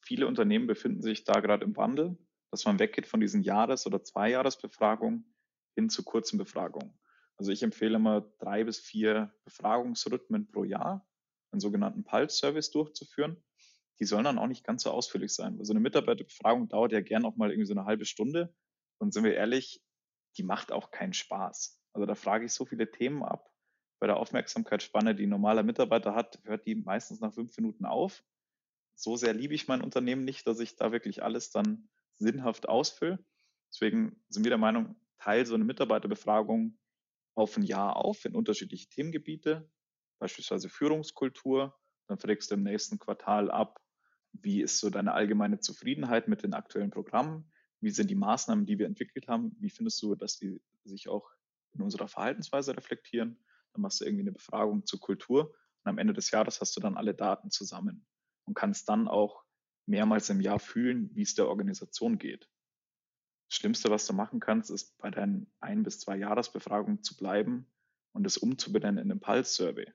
viele 0.00 0.26
Unternehmen 0.28 0.66
befinden 0.66 1.02
sich 1.02 1.24
da 1.24 1.40
gerade 1.40 1.64
im 1.64 1.76
Wandel 1.76 2.16
dass 2.54 2.66
man 2.66 2.78
weggeht 2.78 3.08
von 3.08 3.18
diesen 3.18 3.42
Jahres- 3.42 3.84
oder 3.84 4.04
Zweijahresbefragungen 4.04 5.34
hin 5.74 5.90
zu 5.90 6.04
kurzen 6.04 6.38
Befragungen. 6.38 6.96
Also 7.36 7.50
ich 7.50 7.64
empfehle 7.64 7.96
immer 7.96 8.20
drei 8.38 8.62
bis 8.62 8.78
vier 8.78 9.34
Befragungsrhythmen 9.44 10.52
pro 10.52 10.62
Jahr, 10.62 11.04
einen 11.50 11.58
sogenannten 11.58 12.04
Pulse-Service 12.04 12.70
durchzuführen. 12.70 13.42
Die 13.98 14.04
sollen 14.04 14.22
dann 14.22 14.38
auch 14.38 14.46
nicht 14.46 14.62
ganz 14.62 14.84
so 14.84 14.92
ausführlich 14.92 15.34
sein. 15.34 15.58
Also 15.58 15.72
eine 15.72 15.80
Mitarbeiterbefragung 15.80 16.68
dauert 16.68 16.92
ja 16.92 17.00
gern 17.00 17.24
auch 17.24 17.34
mal 17.34 17.50
irgendwie 17.50 17.66
so 17.66 17.74
eine 17.74 17.86
halbe 17.86 18.04
Stunde. 18.04 18.54
Und 18.98 19.12
sind 19.12 19.24
wir 19.24 19.34
ehrlich, 19.34 19.82
die 20.36 20.44
macht 20.44 20.70
auch 20.70 20.92
keinen 20.92 21.12
Spaß. 21.12 21.82
Also 21.92 22.06
da 22.06 22.14
frage 22.14 22.44
ich 22.44 22.52
so 22.52 22.64
viele 22.64 22.88
Themen 22.88 23.24
ab. 23.24 23.50
Bei 23.98 24.06
der 24.06 24.18
Aufmerksamkeitsspanne, 24.18 25.16
die 25.16 25.26
ein 25.26 25.30
normaler 25.30 25.64
Mitarbeiter 25.64 26.14
hat, 26.14 26.38
hört 26.44 26.68
die 26.68 26.76
meistens 26.76 27.18
nach 27.18 27.34
fünf 27.34 27.56
Minuten 27.56 27.84
auf. 27.84 28.22
So 28.94 29.16
sehr 29.16 29.34
liebe 29.34 29.54
ich 29.54 29.66
mein 29.66 29.80
Unternehmen 29.80 30.22
nicht, 30.22 30.46
dass 30.46 30.60
ich 30.60 30.76
da 30.76 30.92
wirklich 30.92 31.24
alles 31.24 31.50
dann 31.50 31.88
sinnhaft 32.18 32.68
ausfülle. 32.68 33.24
Deswegen 33.72 34.22
sind 34.28 34.44
wir 34.44 34.50
der 34.50 34.58
Meinung, 34.58 34.96
teil 35.18 35.46
so 35.46 35.54
eine 35.54 35.64
Mitarbeiterbefragung 35.64 36.78
auf 37.34 37.56
ein 37.56 37.62
Jahr 37.64 37.96
auf 37.96 38.24
in 38.24 38.34
unterschiedliche 38.34 38.88
Themengebiete. 38.88 39.70
beispielsweise 40.18 40.68
Führungskultur. 40.68 41.78
Dann 42.08 42.18
fragst 42.18 42.50
du 42.50 42.54
im 42.56 42.62
nächsten 42.62 42.98
Quartal 42.98 43.50
ab, 43.50 43.80
wie 44.32 44.62
ist 44.62 44.78
so 44.78 44.90
deine 44.90 45.12
allgemeine 45.14 45.60
Zufriedenheit 45.60 46.28
mit 46.28 46.42
den 46.42 46.54
aktuellen 46.54 46.90
Programmen? 46.90 47.50
Wie 47.80 47.90
sind 47.90 48.10
die 48.10 48.14
Maßnahmen, 48.16 48.66
die 48.66 48.78
wir 48.78 48.86
entwickelt 48.86 49.28
haben? 49.28 49.56
Wie 49.60 49.70
findest 49.70 50.02
du, 50.02 50.14
dass 50.14 50.38
die 50.38 50.60
sich 50.84 51.08
auch 51.08 51.30
in 51.72 51.82
unserer 51.82 52.08
Verhaltensweise 52.08 52.76
reflektieren? 52.76 53.38
Dann 53.72 53.82
machst 53.82 54.00
du 54.00 54.04
irgendwie 54.04 54.22
eine 54.22 54.32
Befragung 54.32 54.86
zur 54.86 55.00
Kultur 55.00 55.54
und 55.84 55.90
am 55.90 55.98
Ende 55.98 56.14
des 56.14 56.30
Jahres 56.30 56.60
hast 56.60 56.76
du 56.76 56.80
dann 56.80 56.96
alle 56.96 57.14
Daten 57.14 57.50
zusammen 57.50 58.06
und 58.46 58.54
kannst 58.54 58.88
dann 58.88 59.08
auch 59.08 59.43
mehrmals 59.86 60.30
im 60.30 60.40
Jahr 60.40 60.58
fühlen, 60.58 61.10
wie 61.14 61.22
es 61.22 61.34
der 61.34 61.48
Organisation 61.48 62.18
geht. 62.18 62.48
Das 63.48 63.58
Schlimmste, 63.58 63.90
was 63.90 64.06
du 64.06 64.12
machen 64.12 64.40
kannst, 64.40 64.70
ist 64.70 64.96
bei 64.98 65.10
deinen 65.10 65.52
ein 65.60 65.82
bis 65.82 66.00
zwei 66.00 66.16
Jahresbefragungen 66.16 67.02
zu 67.02 67.16
bleiben 67.16 67.66
und 68.12 68.26
es 68.26 68.36
umzubenennen 68.36 69.04
in 69.04 69.10
einen 69.10 69.20
Pulse-Survey. 69.20 69.92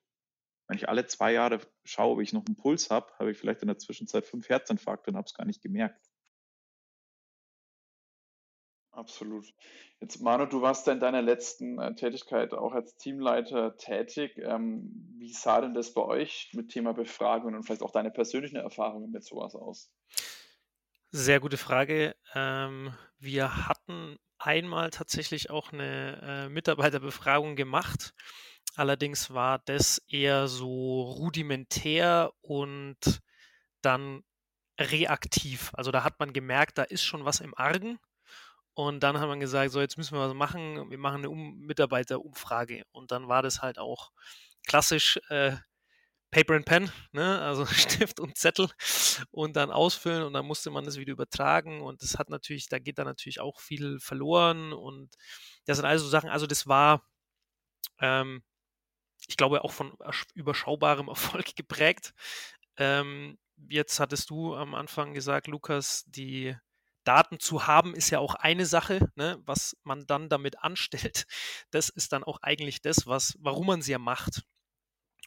Wenn 0.67 0.77
ich 0.77 0.87
alle 0.87 1.07
zwei 1.07 1.33
Jahre 1.33 1.59
schaue, 1.83 2.13
ob 2.13 2.21
ich 2.21 2.31
noch 2.31 2.45
einen 2.45 2.55
Puls 2.55 2.91
habe, 2.91 3.11
habe 3.17 3.31
ich 3.31 3.37
vielleicht 3.37 3.61
in 3.61 3.67
der 3.67 3.79
Zwischenzeit 3.79 4.25
fünf 4.25 4.49
Herzinfarkte 4.49 5.09
und 5.09 5.17
habe 5.17 5.25
es 5.25 5.33
gar 5.33 5.45
nicht 5.45 5.61
gemerkt. 5.61 6.08
Absolut. 8.99 9.45
Jetzt, 10.01 10.21
Manu, 10.21 10.45
du 10.45 10.61
warst 10.61 10.85
ja 10.85 10.93
in 10.93 10.99
deiner 10.99 11.21
letzten 11.21 11.79
äh, 11.79 11.95
Tätigkeit 11.95 12.53
auch 12.53 12.73
als 12.73 12.97
Teamleiter 12.97 13.77
tätig. 13.77 14.37
Ähm, 14.37 15.15
wie 15.17 15.31
sah 15.31 15.61
denn 15.61 15.73
das 15.73 15.93
bei 15.93 16.01
euch 16.01 16.51
mit 16.53 16.69
Thema 16.69 16.93
Befragung 16.93 17.55
und 17.55 17.63
vielleicht 17.63 17.81
auch 17.81 17.91
deine 17.91 18.11
persönlichen 18.11 18.57
Erfahrungen 18.57 19.09
mit 19.09 19.23
sowas 19.23 19.55
aus? 19.55 19.89
Sehr 21.11 21.39
gute 21.39 21.55
Frage. 21.55 22.13
Ähm, 22.35 22.93
wir 23.19 23.67
hatten 23.67 24.17
einmal 24.37 24.89
tatsächlich 24.89 25.49
auch 25.49 25.71
eine 25.71 26.21
äh, 26.21 26.49
Mitarbeiterbefragung 26.49 27.55
gemacht. 27.55 28.13
Allerdings 28.75 29.33
war 29.33 29.59
das 29.59 29.99
eher 30.09 30.49
so 30.49 31.03
rudimentär 31.03 32.33
und 32.41 33.21
dann 33.81 34.23
reaktiv. 34.77 35.71
Also 35.73 35.91
da 35.91 36.03
hat 36.03 36.19
man 36.19 36.33
gemerkt, 36.33 36.77
da 36.77 36.83
ist 36.83 37.03
schon 37.03 37.23
was 37.23 37.39
im 37.39 37.57
Argen. 37.57 37.97
Und 38.79 39.01
dann 39.01 39.19
hat 39.19 39.27
man 39.27 39.41
gesagt, 39.41 39.73
so 39.73 39.81
jetzt 39.81 39.97
müssen 39.97 40.15
wir 40.15 40.21
was 40.25 40.33
machen. 40.33 40.89
Wir 40.89 40.97
machen 40.97 41.17
eine 41.17 41.29
um 41.29 41.59
Mitarbeiterumfrage. 41.59 42.83
Und 42.93 43.11
dann 43.11 43.27
war 43.27 43.41
das 43.41 43.61
halt 43.61 43.77
auch 43.77 44.13
klassisch 44.65 45.19
äh, 45.27 45.57
Paper 46.31 46.53
and 46.53 46.65
Pen, 46.65 46.91
ne? 47.11 47.41
also 47.41 47.65
Stift 47.65 48.21
und 48.21 48.37
Zettel 48.37 48.69
und 49.31 49.57
dann 49.57 49.69
ausfüllen 49.69 50.23
und 50.23 50.31
dann 50.31 50.45
musste 50.45 50.71
man 50.71 50.85
das 50.85 50.95
wieder 50.95 51.11
übertragen 51.11 51.81
und 51.81 52.01
das 52.01 52.17
hat 52.17 52.29
natürlich, 52.29 52.69
da 52.69 52.79
geht 52.79 52.99
dann 52.99 53.05
natürlich 53.07 53.41
auch 53.41 53.59
viel 53.59 53.99
verloren 53.99 54.71
und 54.71 55.13
das 55.65 55.75
sind 55.75 55.85
also 55.85 56.07
Sachen, 56.07 56.29
also 56.29 56.47
das 56.47 56.65
war, 56.65 57.03
ähm, 57.99 58.43
ich 59.27 59.35
glaube, 59.35 59.65
auch 59.65 59.73
von 59.73 59.91
überschaubarem 60.35 61.07
Erfolg 61.09 61.53
geprägt. 61.57 62.13
Ähm, 62.77 63.37
jetzt 63.67 63.99
hattest 63.99 64.29
du 64.29 64.55
am 64.55 64.73
Anfang 64.73 65.13
gesagt, 65.13 65.47
Lukas, 65.47 66.05
die 66.07 66.55
Daten 67.03 67.39
zu 67.39 67.67
haben 67.67 67.95
ist 67.95 68.09
ja 68.09 68.19
auch 68.19 68.35
eine 68.35 68.65
Sache, 68.65 69.09
ne? 69.15 69.41
was 69.45 69.77
man 69.83 70.05
dann 70.07 70.29
damit 70.29 70.59
anstellt. 70.63 71.25
Das 71.71 71.89
ist 71.89 72.11
dann 72.13 72.23
auch 72.23 72.39
eigentlich 72.41 72.81
das, 72.81 73.05
was, 73.07 73.37
warum 73.39 73.67
man 73.67 73.81
sie 73.81 73.91
ja 73.91 73.99
macht. 73.99 74.43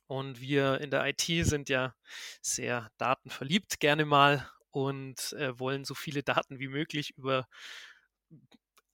Und 0.07 0.41
wir 0.41 0.81
in 0.81 0.91
der 0.91 1.07
IT 1.07 1.23
sind 1.47 1.69
ja 1.69 1.95
sehr 2.43 2.91
datenverliebt 2.99 3.81
gerne 3.81 4.05
mal 4.05 4.49
und 4.71 5.33
äh, 5.35 5.59
wollen 5.59 5.85
so 5.85 5.95
viele 5.95 6.23
Daten 6.23 6.59
wie 6.59 6.69
möglich 6.69 7.12
über 7.17 7.47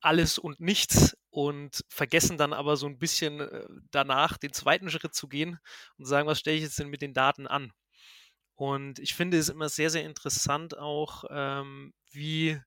alles 0.01 0.39
und 0.39 0.61
nichts 0.61 1.17
und 1.31 1.85
vergessen 1.89 2.39
dann 2.39 2.53
aber 2.53 2.77
so 2.77 2.87
ein 2.87 2.99
bisschen 2.99 3.41
äh, 3.41 3.67
danach 3.91 4.37
den 4.39 4.53
zweiten 4.53 4.91
Schritt 4.91 5.15
zu 5.15 5.29
gehen 5.29 5.59
und 5.97 6.05
sagen, 6.05 6.29
was 6.29 6.39
stelle 6.41 6.57
ich 6.57 6.63
jetzt 6.63 6.79
denn 6.79 6.89
mit 6.89 7.03
den 7.03 7.15
Daten 7.15 7.47
an? 7.47 7.73
Und 8.55 8.99
ich 8.99 9.15
finde 9.15 9.39
es 9.39 9.49
immer 9.49 9.69
sehr, 9.69 9.91
sehr 9.91 10.05
interessant 10.05 10.77
auch, 10.77 11.25
ähm, 11.31 11.95
wie 12.11 12.61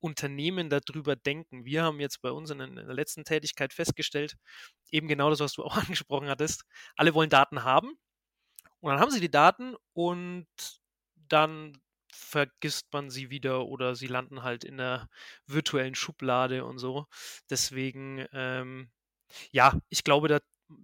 Unternehmen 0.00 0.70
darüber 0.70 1.16
denken. 1.16 1.64
Wir 1.64 1.84
haben 1.84 2.00
jetzt 2.00 2.22
bei 2.22 2.30
uns 2.30 2.50
in, 2.50 2.58
der 2.58 2.94
letzten 2.94 3.24
Tätigkeit 3.24 3.72
festgestellt, 3.72 4.36
eben 4.90 5.08
genau 5.08 5.30
das, 5.30 5.40
was 5.40 5.52
du 5.52 5.64
auch 5.64 5.76
angesprochen 5.76 6.28
hattest. 6.28 6.64
Alle 6.96 7.14
wollen 7.14 7.30
Daten 7.30 7.64
haben 7.64 7.92
und 8.80 8.90
dann 8.90 9.00
haben 9.00 9.10
sie 9.10 9.20
die 9.20 9.30
Daten 9.30 9.76
und 9.92 10.46
dann 11.28 11.80
vergisst 12.12 12.92
man 12.92 13.10
sie 13.10 13.30
wieder 13.30 13.66
oder 13.66 13.94
sie 13.94 14.06
landen 14.06 14.42
halt 14.42 14.64
in 14.64 14.78
der 14.78 15.08
virtuellen 15.46 15.94
Schublade 15.94 16.64
und 16.64 16.78
so. 16.78 17.06
Deswegen, 17.48 18.26
ähm, 18.32 18.90
ja, 19.52 19.78
ich 19.90 20.04
glaube, 20.04 20.28
da 20.28 20.40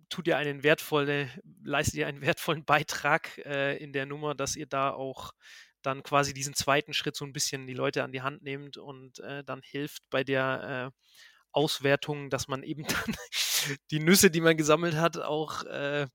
tut 0.09 0.27
ihr 0.27 0.37
einen 0.37 0.63
wertvollen, 0.63 1.31
leistet 1.63 1.95
ihr 1.97 2.07
einen 2.07 2.21
wertvollen 2.23 2.65
Beitrag 2.65 3.39
äh, 3.39 3.77
in 3.77 3.93
der 3.93 4.07
Nummer, 4.07 4.35
dass 4.35 4.57
ihr 4.57 4.67
da 4.67 4.91
auch 4.93 5.33
dann 5.87 6.03
quasi 6.03 6.35
diesen 6.35 6.55
zweiten 6.55 6.93
Schritt 6.93 7.15
so 7.17 7.25
ein 7.25 7.33
bisschen 7.33 7.67
die 7.67 7.75
Leute 7.75 8.03
an 8.03 8.13
die 8.13 8.23
Hand 8.23 8.43
nehmt 8.43 8.77
und 8.77 9.21
äh, 9.21 9.45
dann 9.45 9.63
hilft 9.63 10.03
bei 10.11 10.25
der 10.25 10.93
äh, 10.93 11.01
Auswertung, 11.53 12.29
dass 12.29 12.49
man 12.49 12.63
eben 12.65 12.85
dann 12.89 13.17
die 13.93 14.01
Nüsse, 14.01 14.31
die 14.31 14.41
man 14.41 14.57
gesammelt 14.57 14.97
hat, 14.97 15.19
auch 15.19 15.63
äh, 15.65 16.09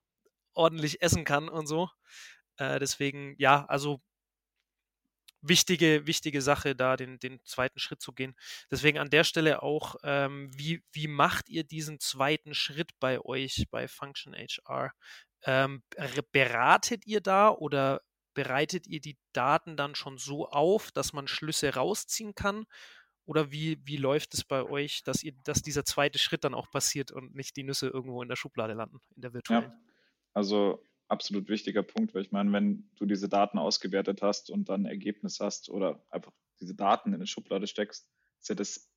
ordentlich 0.53 1.01
essen 1.01 1.23
kann 1.23 1.47
und 1.47 1.67
so. 1.67 1.89
Äh, 2.57 2.79
deswegen, 2.79 3.35
ja, 3.37 3.65
also 3.65 4.01
wichtige, 5.41 6.05
wichtige 6.05 6.41
Sache, 6.41 6.75
da 6.75 6.97
den, 6.97 7.17
den 7.19 7.39
zweiten 7.45 7.79
Schritt 7.79 8.01
zu 8.01 8.11
gehen. 8.11 8.35
Deswegen 8.69 8.99
an 8.99 9.09
der 9.09 9.23
Stelle 9.23 9.63
auch, 9.63 9.95
ähm, 10.03 10.51
wie, 10.53 10.83
wie 10.91 11.07
macht 11.07 11.49
ihr 11.49 11.63
diesen 11.63 11.99
zweiten 11.99 12.53
Schritt 12.53 12.91
bei 12.99 13.21
euch 13.21 13.65
bei 13.71 13.87
Function 13.87 14.35
HR? 14.35 14.91
Ähm, 15.43 15.81
beratet 16.33 17.07
ihr 17.07 17.21
da 17.21 17.49
oder 17.49 18.01
bereitet 18.33 18.87
ihr 18.87 19.01
die 19.01 19.17
Daten 19.33 19.77
dann 19.77 19.95
schon 19.95 20.17
so 20.17 20.47
auf, 20.47 20.91
dass 20.91 21.13
man 21.13 21.27
Schlüsse 21.27 21.73
rausziehen 21.73 22.35
kann? 22.35 22.65
Oder 23.25 23.51
wie, 23.51 23.79
wie 23.85 23.97
läuft 23.97 24.33
es 24.33 24.43
bei 24.43 24.63
euch, 24.63 25.03
dass 25.03 25.23
ihr, 25.23 25.33
dass 25.43 25.61
dieser 25.61 25.85
zweite 25.85 26.19
Schritt 26.19 26.43
dann 26.43 26.53
auch 26.53 26.69
passiert 26.69 27.11
und 27.11 27.35
nicht 27.35 27.55
die 27.55 27.63
Nüsse 27.63 27.87
irgendwo 27.87 28.21
in 28.21 28.29
der 28.29 28.35
Schublade 28.35 28.73
landen, 28.73 28.99
in 29.15 29.21
der 29.21 29.33
virtuellen? 29.33 29.63
Ja, 29.63 29.79
also 30.33 30.83
absolut 31.07 31.47
wichtiger 31.49 31.83
Punkt, 31.83 32.13
weil 32.13 32.23
ich 32.23 32.31
meine, 32.31 32.51
wenn 32.51 32.89
du 32.95 33.05
diese 33.05 33.29
Daten 33.29 33.57
ausgewertet 33.57 34.21
hast 34.21 34.49
und 34.49 34.69
dann 34.69 34.83
ein 34.83 34.91
Ergebnis 34.91 35.39
hast 35.39 35.69
oder 35.69 36.03
einfach 36.09 36.31
diese 36.59 36.73
Daten 36.73 37.09
in 37.09 37.15
eine 37.15 37.27
Schublade 37.27 37.67
steckst, 37.67 38.09
ja 38.47 38.55
das, 38.55 38.91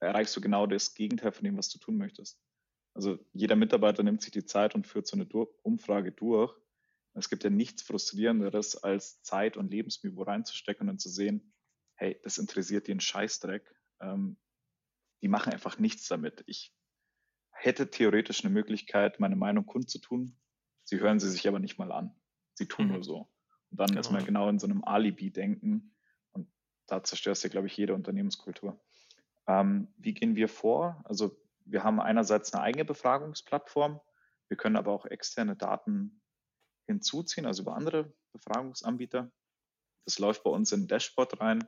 erreichst 0.00 0.36
du 0.36 0.40
genau 0.40 0.66
das 0.66 0.94
Gegenteil 0.94 1.32
von 1.32 1.44
dem, 1.44 1.56
was 1.56 1.68
du 1.70 1.78
tun 1.78 1.96
möchtest. 1.96 2.38
Also 2.94 3.18
jeder 3.32 3.56
Mitarbeiter 3.56 4.02
nimmt 4.02 4.20
sich 4.20 4.32
die 4.32 4.44
Zeit 4.44 4.74
und 4.74 4.86
führt 4.86 5.06
so 5.06 5.16
eine 5.16 5.26
Umfrage 5.62 6.12
durch 6.12 6.54
es 7.14 7.28
gibt 7.28 7.44
ja 7.44 7.50
nichts 7.50 7.82
Frustrierenderes, 7.82 8.76
als 8.76 9.22
Zeit 9.22 9.56
und 9.56 9.70
Lebensmühe 9.70 10.26
reinzustecken 10.26 10.88
und 10.88 11.00
zu 11.00 11.08
sehen, 11.08 11.52
hey, 11.94 12.18
das 12.22 12.38
interessiert 12.38 12.88
den 12.88 13.00
Scheißdreck. 13.00 13.74
Ähm, 14.00 14.36
die 15.22 15.28
machen 15.28 15.52
einfach 15.52 15.78
nichts 15.78 16.08
damit. 16.08 16.44
Ich 16.46 16.74
hätte 17.50 17.90
theoretisch 17.90 18.44
eine 18.44 18.52
Möglichkeit, 18.54 19.20
meine 19.20 19.36
Meinung 19.36 19.66
kundzutun. 19.66 20.36
Sie 20.84 20.98
hören 20.98 21.20
sie 21.20 21.30
sich 21.30 21.46
aber 21.46 21.58
nicht 21.58 21.78
mal 21.78 21.92
an. 21.92 22.14
Sie 22.54 22.66
tun 22.66 22.86
mhm. 22.86 22.92
nur 22.92 23.04
so. 23.04 23.28
Und 23.70 23.80
dann 23.80 23.88
genau. 23.88 24.00
ist 24.00 24.10
man 24.10 24.24
genau 24.24 24.48
in 24.48 24.58
so 24.58 24.66
einem 24.66 24.82
Alibi-Denken. 24.84 25.94
Und 26.32 26.50
da 26.86 27.02
zerstörst 27.02 27.44
du, 27.44 27.50
glaube 27.50 27.66
ich, 27.66 27.76
jede 27.76 27.94
Unternehmenskultur. 27.94 28.80
Ähm, 29.46 29.88
wie 29.96 30.14
gehen 30.14 30.36
wir 30.36 30.48
vor? 30.48 31.02
Also 31.04 31.36
wir 31.64 31.84
haben 31.84 32.00
einerseits 32.00 32.52
eine 32.52 32.62
eigene 32.62 32.84
Befragungsplattform. 32.84 34.00
Wir 34.48 34.56
können 34.56 34.76
aber 34.76 34.92
auch 34.92 35.06
externe 35.06 35.54
Daten 35.54 36.20
hinzuziehen, 36.90 37.46
also 37.46 37.62
über 37.62 37.76
andere 37.76 38.12
Befragungsanbieter. 38.32 39.30
Das 40.04 40.18
läuft 40.18 40.42
bei 40.42 40.50
uns 40.50 40.72
in 40.72 40.82
ein 40.82 40.88
Dashboard 40.88 41.40
rein, 41.40 41.66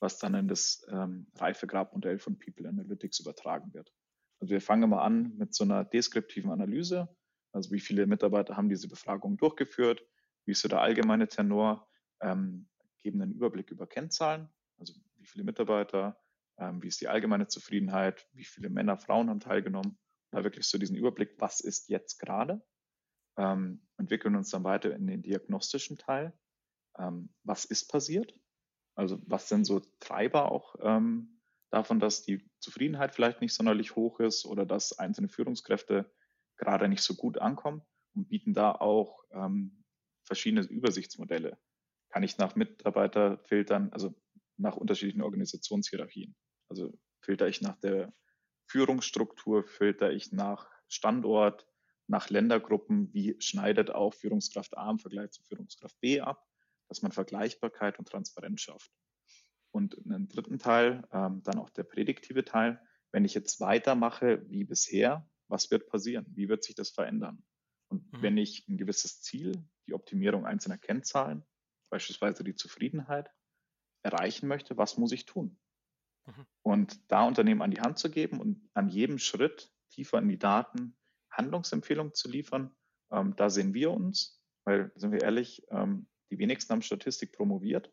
was 0.00 0.18
dann 0.18 0.34
in 0.34 0.48
das 0.48 0.86
ähm, 0.90 1.26
Reifegrabmodell 1.36 2.18
von 2.18 2.38
People 2.38 2.68
Analytics 2.68 3.20
übertragen 3.20 3.72
wird. 3.72 3.92
Also 4.40 4.52
wir 4.52 4.60
fangen 4.60 4.90
mal 4.90 5.02
an 5.02 5.36
mit 5.36 5.54
so 5.54 5.64
einer 5.64 5.84
deskriptiven 5.84 6.50
Analyse, 6.50 7.08
also 7.52 7.70
wie 7.70 7.80
viele 7.80 8.06
Mitarbeiter 8.06 8.56
haben 8.56 8.68
diese 8.68 8.88
Befragung 8.88 9.36
durchgeführt, 9.38 10.04
wie 10.44 10.52
ist 10.52 10.60
so 10.60 10.68
der 10.68 10.82
allgemeine 10.82 11.28
Tenor, 11.28 11.88
ähm, 12.20 12.68
geben 12.98 13.22
einen 13.22 13.32
Überblick 13.32 13.70
über 13.70 13.86
Kennzahlen, 13.86 14.48
also 14.78 14.92
wie 15.16 15.26
viele 15.26 15.44
Mitarbeiter, 15.44 16.20
ähm, 16.58 16.82
wie 16.82 16.88
ist 16.88 17.00
die 17.00 17.08
allgemeine 17.08 17.46
Zufriedenheit, 17.46 18.26
wie 18.32 18.44
viele 18.44 18.68
Männer, 18.68 18.98
Frauen 18.98 19.30
haben 19.30 19.40
teilgenommen, 19.40 19.98
da 20.30 20.44
wirklich 20.44 20.66
so 20.66 20.76
diesen 20.76 20.96
Überblick, 20.96 21.34
was 21.38 21.60
ist 21.60 21.88
jetzt 21.88 22.18
gerade 22.18 22.62
ähm, 23.36 23.86
entwickeln 23.98 24.36
uns 24.36 24.50
dann 24.50 24.64
weiter 24.64 24.94
in 24.94 25.06
den 25.06 25.22
diagnostischen 25.22 25.98
Teil. 25.98 26.32
Ähm, 26.98 27.30
was 27.42 27.64
ist 27.64 27.90
passiert? 27.90 28.38
Also 28.94 29.20
was 29.26 29.48
sind 29.48 29.64
so 29.64 29.80
Treiber 30.00 30.50
auch 30.50 30.76
ähm, 30.80 31.40
davon, 31.70 32.00
dass 32.00 32.22
die 32.22 32.48
Zufriedenheit 32.60 33.14
vielleicht 33.14 33.40
nicht 33.40 33.54
sonderlich 33.54 33.94
hoch 33.96 34.20
ist 34.20 34.46
oder 34.46 34.64
dass 34.64 34.98
einzelne 34.98 35.28
Führungskräfte 35.28 36.10
gerade 36.56 36.88
nicht 36.88 37.02
so 37.02 37.14
gut 37.14 37.38
ankommen 37.38 37.82
und 38.14 38.28
bieten 38.28 38.54
da 38.54 38.72
auch 38.72 39.24
ähm, 39.30 39.84
verschiedene 40.24 40.62
Übersichtsmodelle. 40.62 41.58
Kann 42.08 42.22
ich 42.22 42.38
nach 42.38 42.54
Mitarbeiter 42.56 43.38
filtern, 43.38 43.92
also 43.92 44.14
nach 44.56 44.76
unterschiedlichen 44.76 45.22
Organisationshierarchien. 45.22 46.34
Also 46.68 46.98
filter 47.20 47.46
ich 47.48 47.60
nach 47.60 47.76
der 47.76 48.14
Führungsstruktur, 48.66 49.64
filter 49.64 50.10
ich 50.10 50.32
nach 50.32 50.70
Standort, 50.88 51.66
nach 52.08 52.30
Ländergruppen, 52.30 53.12
wie 53.12 53.36
schneidet 53.40 53.90
auch 53.90 54.14
Führungskraft 54.14 54.76
A 54.76 54.90
im 54.90 54.98
Vergleich 54.98 55.30
zu 55.32 55.42
Führungskraft 55.42 55.98
B 56.00 56.20
ab, 56.20 56.44
dass 56.88 57.02
man 57.02 57.12
Vergleichbarkeit 57.12 57.98
und 57.98 58.08
Transparenz 58.08 58.60
schafft. 58.60 58.92
Und 59.72 59.98
einen 60.04 60.28
dritten 60.28 60.58
Teil, 60.58 61.02
ähm, 61.12 61.42
dann 61.42 61.58
auch 61.58 61.70
der 61.70 61.82
prädiktive 61.82 62.44
Teil, 62.44 62.80
wenn 63.12 63.24
ich 63.24 63.34
jetzt 63.34 63.60
weitermache 63.60 64.48
wie 64.48 64.64
bisher, 64.64 65.28
was 65.48 65.70
wird 65.70 65.88
passieren? 65.88 66.26
Wie 66.30 66.48
wird 66.48 66.64
sich 66.64 66.74
das 66.74 66.90
verändern? 66.90 67.44
Und 67.88 68.12
mhm. 68.12 68.22
wenn 68.22 68.36
ich 68.36 68.66
ein 68.68 68.78
gewisses 68.78 69.22
Ziel, 69.22 69.64
die 69.86 69.94
Optimierung 69.94 70.46
einzelner 70.46 70.78
Kennzahlen, 70.78 71.44
beispielsweise 71.90 72.42
die 72.44 72.54
Zufriedenheit, 72.54 73.30
erreichen 74.02 74.48
möchte, 74.48 74.76
was 74.76 74.98
muss 74.98 75.12
ich 75.12 75.26
tun? 75.26 75.58
Mhm. 76.26 76.46
Und 76.62 77.10
da 77.10 77.24
Unternehmen 77.24 77.62
an 77.62 77.70
die 77.70 77.80
Hand 77.80 77.98
zu 77.98 78.10
geben 78.10 78.40
und 78.40 78.68
an 78.74 78.88
jedem 78.88 79.18
Schritt 79.18 79.72
tiefer 79.90 80.18
in 80.18 80.28
die 80.28 80.38
Daten 80.38 80.96
Handlungsempfehlungen 81.36 82.14
zu 82.14 82.28
liefern, 82.28 82.74
ähm, 83.12 83.34
da 83.36 83.50
sehen 83.50 83.74
wir 83.74 83.90
uns, 83.90 84.42
weil, 84.64 84.92
sind 84.96 85.12
wir 85.12 85.22
ehrlich, 85.22 85.62
ähm, 85.70 86.08
die 86.30 86.38
wenigsten 86.38 86.72
haben 86.72 86.82
Statistik 86.82 87.32
promoviert. 87.32 87.92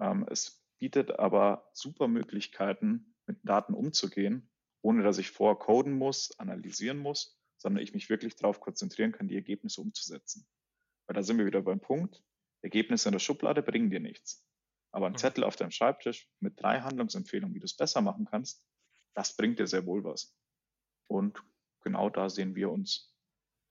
Ähm, 0.00 0.26
es 0.30 0.62
bietet 0.78 1.18
aber 1.18 1.68
super 1.72 2.08
Möglichkeiten, 2.08 3.14
mit 3.26 3.38
Daten 3.42 3.74
umzugehen, 3.74 4.50
ohne 4.82 5.02
dass 5.02 5.18
ich 5.18 5.30
vorher 5.30 5.56
coden 5.56 5.94
muss, 5.94 6.38
analysieren 6.38 6.98
muss, 6.98 7.40
sondern 7.58 7.82
ich 7.82 7.92
mich 7.92 8.08
wirklich 8.08 8.36
darauf 8.36 8.60
konzentrieren 8.60 9.12
kann, 9.12 9.28
die 9.28 9.34
Ergebnisse 9.34 9.80
umzusetzen. 9.80 10.46
Weil 11.06 11.14
da 11.14 11.22
sind 11.22 11.38
wir 11.38 11.46
wieder 11.46 11.62
beim 11.62 11.80
Punkt, 11.80 12.22
Ergebnisse 12.62 13.08
in 13.08 13.12
der 13.12 13.18
Schublade 13.18 13.62
bringen 13.62 13.90
dir 13.90 14.00
nichts. 14.00 14.44
Aber 14.92 15.06
ein 15.06 15.12
mhm. 15.12 15.18
Zettel 15.18 15.44
auf 15.44 15.56
deinem 15.56 15.70
Schreibtisch 15.70 16.28
mit 16.40 16.60
drei 16.60 16.80
Handlungsempfehlungen, 16.80 17.54
wie 17.54 17.60
du 17.60 17.64
es 17.64 17.76
besser 17.76 18.00
machen 18.00 18.26
kannst, 18.26 18.64
das 19.14 19.36
bringt 19.36 19.58
dir 19.58 19.66
sehr 19.66 19.86
wohl 19.86 20.04
was. 20.04 20.36
Und 21.08 21.42
genau 21.86 22.10
da 22.10 22.28
sehen 22.28 22.56
wir 22.56 22.68
uns 22.68 23.14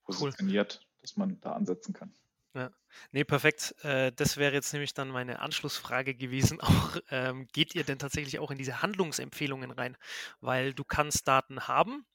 positioniert, 0.05 0.79
cool. 0.79 0.87
dass 1.01 1.17
man 1.17 1.41
da 1.41 1.51
ansetzen 1.51 1.93
kann. 1.93 2.13
Ja, 2.53 2.71
nee, 3.11 3.25
perfekt. 3.25 3.75
Äh, 3.83 4.13
das 4.13 4.37
wäre 4.37 4.53
jetzt 4.53 4.71
nämlich 4.71 4.93
dann 4.93 5.09
meine 5.09 5.39
Anschlussfrage 5.39 6.15
gewesen. 6.15 6.61
Auch 6.61 6.95
ähm, 7.09 7.49
geht 7.51 7.75
ihr 7.75 7.83
denn 7.83 7.99
tatsächlich 7.99 8.39
auch 8.39 8.51
in 8.51 8.57
diese 8.57 8.81
Handlungsempfehlungen 8.81 9.71
rein? 9.71 9.97
Weil 10.39 10.73
du 10.73 10.85
kannst 10.85 11.27
Daten 11.27 11.67
haben, 11.67 12.05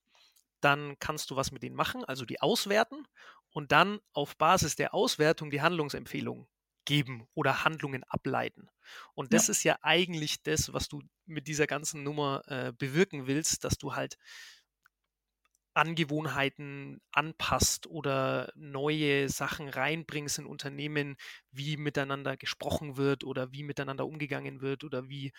dann 0.63 0.99
kannst 0.99 1.31
du 1.31 1.37
was 1.37 1.53
mit 1.53 1.63
denen 1.63 1.77
machen, 1.77 2.03
also 2.07 2.25
die 2.25 2.41
auswerten 2.41 3.07
und 3.51 3.73
dann 3.73 4.01
auf 4.15 4.39
Basis 4.39 4.75
der 4.77 4.95
Auswertung 4.95 5.51
die 5.51 5.61
Handlungsempfehlungen 5.61 6.47
geben 6.87 7.29
oder 7.35 7.65
Handlungen 7.65 8.05
ableiten. 8.05 8.71
Und 9.13 9.35
das 9.35 9.49
ja. 9.49 9.53
ist 9.53 9.65
ja 9.65 9.79
eigentlich 9.83 10.43
das, 10.43 10.73
was 10.73 10.89
du 10.89 11.03
mit 11.27 11.47
dieser 11.47 11.67
ganzen 11.67 12.03
Nummer 12.03 12.43
äh, 12.47 12.73
bewirken 12.73 13.27
willst, 13.27 13.65
dass 13.65 13.77
du 13.77 13.95
halt 13.95 14.17
Angewohnheiten 15.75 17.01
anpasst 17.13 17.87
oder 17.87 18.53
neue 18.57 19.29
Sachen 19.29 19.69
reinbringst 19.69 20.39
in 20.41 20.47
Unternehmen, 20.47 21.17
wie 21.53 21.77
miteinander 21.77 22.37
gesprochen 22.37 22.97
wird 22.97 23.25
oder 23.25 23.53
wie 23.53 23.63
miteinander 23.63 24.07
umgegangen 24.07 24.61
wird 24.61 24.85
oder 24.85 25.09
wie 25.09 25.33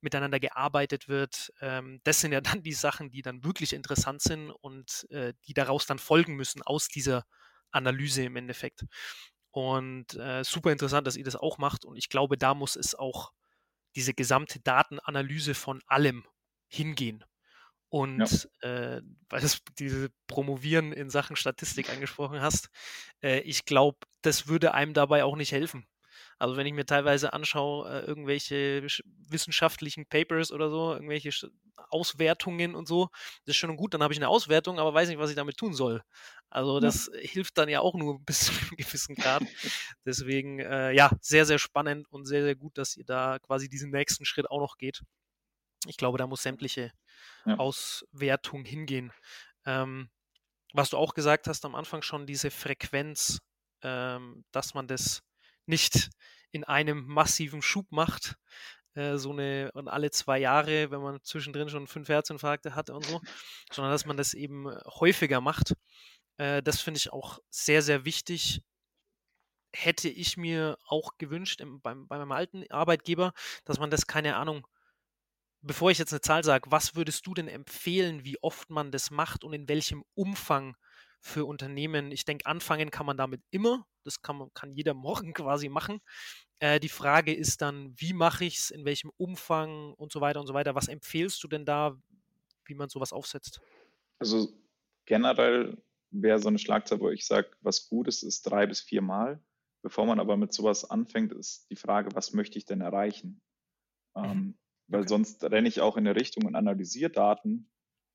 miteinander 0.00 0.40
gearbeitet 0.40 1.08
wird. 1.08 1.52
Ähm, 1.60 2.00
das 2.04 2.20
sind 2.20 2.32
ja 2.32 2.40
dann 2.60 2.62
die 2.62 2.72
Sachen, 2.72 3.10
die 3.10 3.22
dann 3.22 3.44
wirklich 3.44 3.72
interessant 3.72 4.22
sind 4.22 4.50
und 4.50 5.06
äh, 5.10 5.34
die 5.46 5.54
daraus 5.54 5.86
dann 5.86 5.98
folgen 5.98 6.36
müssen 6.36 6.62
aus 6.62 6.88
dieser 6.88 7.24
Analyse 7.70 8.24
im 8.24 8.36
Endeffekt. 8.36 8.84
Und 9.50 10.14
äh, 10.14 10.44
super 10.44 10.72
interessant, 10.72 11.06
dass 11.06 11.16
ihr 11.16 11.24
das 11.24 11.36
auch 11.36 11.58
macht. 11.58 11.84
Und 11.84 11.96
ich 11.96 12.08
glaube, 12.08 12.36
da 12.38 12.54
muss 12.54 12.76
es 12.76 12.94
auch 12.94 13.32
diese 13.96 14.14
gesamte 14.14 14.60
Datenanalyse 14.60 15.54
von 15.54 15.82
allem 15.86 16.24
hingehen. 16.68 17.24
Und 17.90 18.48
ja. 18.62 18.96
äh, 18.96 19.02
weil 19.30 19.40
du 19.40 19.48
diese 19.78 20.10
Promovieren 20.26 20.92
in 20.92 21.08
Sachen 21.08 21.36
Statistik 21.36 21.90
angesprochen 21.90 22.40
hast, 22.40 22.68
äh, 23.22 23.40
ich 23.40 23.64
glaube, 23.64 23.98
das 24.22 24.46
würde 24.46 24.74
einem 24.74 24.92
dabei 24.92 25.24
auch 25.24 25.36
nicht 25.36 25.52
helfen. 25.52 25.86
Also 26.38 26.56
wenn 26.56 26.66
ich 26.66 26.72
mir 26.72 26.86
teilweise 26.86 27.32
anschaue, 27.32 27.88
äh, 27.90 28.04
irgendwelche 28.04 28.86
wissenschaftlichen 29.28 30.06
Papers 30.06 30.52
oder 30.52 30.70
so, 30.70 30.92
irgendwelche 30.92 31.30
Auswertungen 31.90 32.74
und 32.74 32.86
so, 32.86 33.08
das 33.44 33.54
ist 33.54 33.56
schon 33.56 33.76
gut, 33.76 33.94
dann 33.94 34.02
habe 34.02 34.12
ich 34.12 34.18
eine 34.18 34.28
Auswertung, 34.28 34.78
aber 34.78 34.94
weiß 34.94 35.08
nicht, 35.08 35.18
was 35.18 35.30
ich 35.30 35.36
damit 35.36 35.56
tun 35.56 35.74
soll. 35.74 36.02
Also 36.50 36.80
das 36.80 37.10
ja. 37.12 37.20
hilft 37.20 37.58
dann 37.58 37.68
ja 37.68 37.80
auch 37.80 37.94
nur 37.94 38.20
bis 38.24 38.46
zu 38.46 38.52
einem 38.52 38.76
gewissen 38.76 39.14
Grad. 39.14 39.42
Deswegen, 40.04 40.60
äh, 40.60 40.92
ja, 40.92 41.10
sehr, 41.20 41.44
sehr 41.44 41.58
spannend 41.58 42.06
und 42.10 42.26
sehr, 42.26 42.42
sehr 42.42 42.54
gut, 42.54 42.78
dass 42.78 42.96
ihr 42.96 43.04
da 43.04 43.38
quasi 43.40 43.68
diesen 43.68 43.90
nächsten 43.90 44.24
Schritt 44.24 44.50
auch 44.50 44.60
noch 44.60 44.76
geht. 44.76 45.02
Ich 45.86 45.96
glaube, 45.96 46.18
da 46.18 46.26
muss 46.26 46.42
sämtliche 46.42 46.92
ja. 47.44 47.56
Auswertung 47.56 48.64
hingehen. 48.64 49.12
Ähm, 49.64 50.10
was 50.72 50.90
du 50.90 50.96
auch 50.96 51.14
gesagt 51.14 51.46
hast 51.46 51.64
am 51.64 51.74
Anfang 51.74 52.02
schon, 52.02 52.26
diese 52.26 52.50
Frequenz, 52.50 53.40
ähm, 53.82 54.44
dass 54.52 54.74
man 54.74 54.86
das 54.86 55.22
nicht 55.66 56.10
in 56.50 56.64
einem 56.64 57.06
massiven 57.06 57.62
Schub 57.62 57.90
macht, 57.90 58.36
äh, 58.94 59.16
so 59.16 59.30
eine 59.30 59.70
und 59.74 59.88
alle 59.88 60.10
zwei 60.10 60.38
Jahre, 60.38 60.90
wenn 60.90 61.00
man 61.00 61.22
zwischendrin 61.22 61.68
schon 61.68 61.86
fünf 61.86 62.08
Herzinfarkte 62.08 62.74
hatte 62.74 62.94
und 62.94 63.04
so, 63.04 63.20
sondern 63.72 63.92
dass 63.92 64.06
man 64.06 64.16
das 64.16 64.34
eben 64.34 64.66
häufiger 64.86 65.40
macht. 65.40 65.74
Äh, 66.38 66.62
das 66.62 66.80
finde 66.80 66.98
ich 66.98 67.12
auch 67.12 67.38
sehr, 67.50 67.82
sehr 67.82 68.04
wichtig. 68.04 68.62
Hätte 69.72 70.08
ich 70.08 70.36
mir 70.36 70.78
auch 70.86 71.18
gewünscht 71.18 71.60
im, 71.60 71.80
beim, 71.80 72.08
bei 72.08 72.18
meinem 72.18 72.32
alten 72.32 72.70
Arbeitgeber, 72.70 73.32
dass 73.64 73.78
man 73.78 73.90
das, 73.90 74.06
keine 74.06 74.36
Ahnung, 74.36 74.66
bevor 75.68 75.90
ich 75.90 75.98
jetzt 75.98 76.12
eine 76.12 76.22
Zahl 76.22 76.42
sage, 76.42 76.70
was 76.70 76.96
würdest 76.96 77.26
du 77.26 77.34
denn 77.34 77.46
empfehlen, 77.46 78.24
wie 78.24 78.42
oft 78.42 78.70
man 78.70 78.90
das 78.90 79.10
macht 79.10 79.44
und 79.44 79.52
in 79.52 79.68
welchem 79.68 80.02
Umfang 80.14 80.76
für 81.20 81.44
Unternehmen? 81.44 82.10
Ich 82.10 82.24
denke, 82.24 82.46
anfangen 82.46 82.90
kann 82.90 83.06
man 83.06 83.16
damit 83.16 83.42
immer. 83.50 83.86
Das 84.02 84.22
kann, 84.22 84.38
man, 84.38 84.52
kann 84.54 84.72
jeder 84.72 84.94
morgen 85.28 85.34
quasi 85.34 85.68
machen. 85.68 86.00
Äh, 86.58 86.80
die 86.80 86.88
Frage 86.88 87.34
ist 87.34 87.60
dann, 87.60 87.92
wie 87.96 88.14
mache 88.14 88.46
ich 88.46 88.58
es, 88.58 88.70
in 88.70 88.84
welchem 88.84 89.12
Umfang 89.16 89.92
und 89.94 90.10
so 90.10 90.20
weiter 90.20 90.40
und 90.40 90.46
so 90.46 90.54
weiter. 90.54 90.74
Was 90.74 90.88
empfehlst 90.88 91.42
du 91.44 91.48
denn 91.48 91.64
da, 91.64 91.96
wie 92.64 92.74
man 92.74 92.88
sowas 92.88 93.12
aufsetzt? 93.12 93.60
Also 94.18 94.48
generell 95.04 95.80
wäre 96.10 96.38
so 96.38 96.48
eine 96.48 96.58
Schlagzahl, 96.58 97.00
wo 97.00 97.10
ich 97.10 97.26
sage, 97.26 97.50
was 97.60 97.88
gut 97.88 98.08
ist, 98.08 98.22
ist 98.22 98.42
drei 98.42 98.66
bis 98.66 98.80
vier 98.80 99.02
Mal. 99.02 99.40
Bevor 99.82 100.06
man 100.06 100.18
aber 100.18 100.36
mit 100.36 100.52
sowas 100.52 100.90
anfängt, 100.90 101.32
ist 101.32 101.70
die 101.70 101.76
Frage, 101.76 102.14
was 102.14 102.32
möchte 102.32 102.58
ich 102.58 102.64
denn 102.64 102.80
erreichen? 102.80 103.40
Mhm. 104.16 104.24
Ähm, 104.24 104.58
weil 104.88 105.00
okay. 105.00 105.08
sonst 105.08 105.44
renne 105.44 105.68
ich 105.68 105.80
auch 105.80 105.96
in 105.96 106.06
eine 106.06 106.18
Richtung 106.18 106.46
und 106.46 106.56
analysiere 106.56 107.10
Daten 107.10 107.70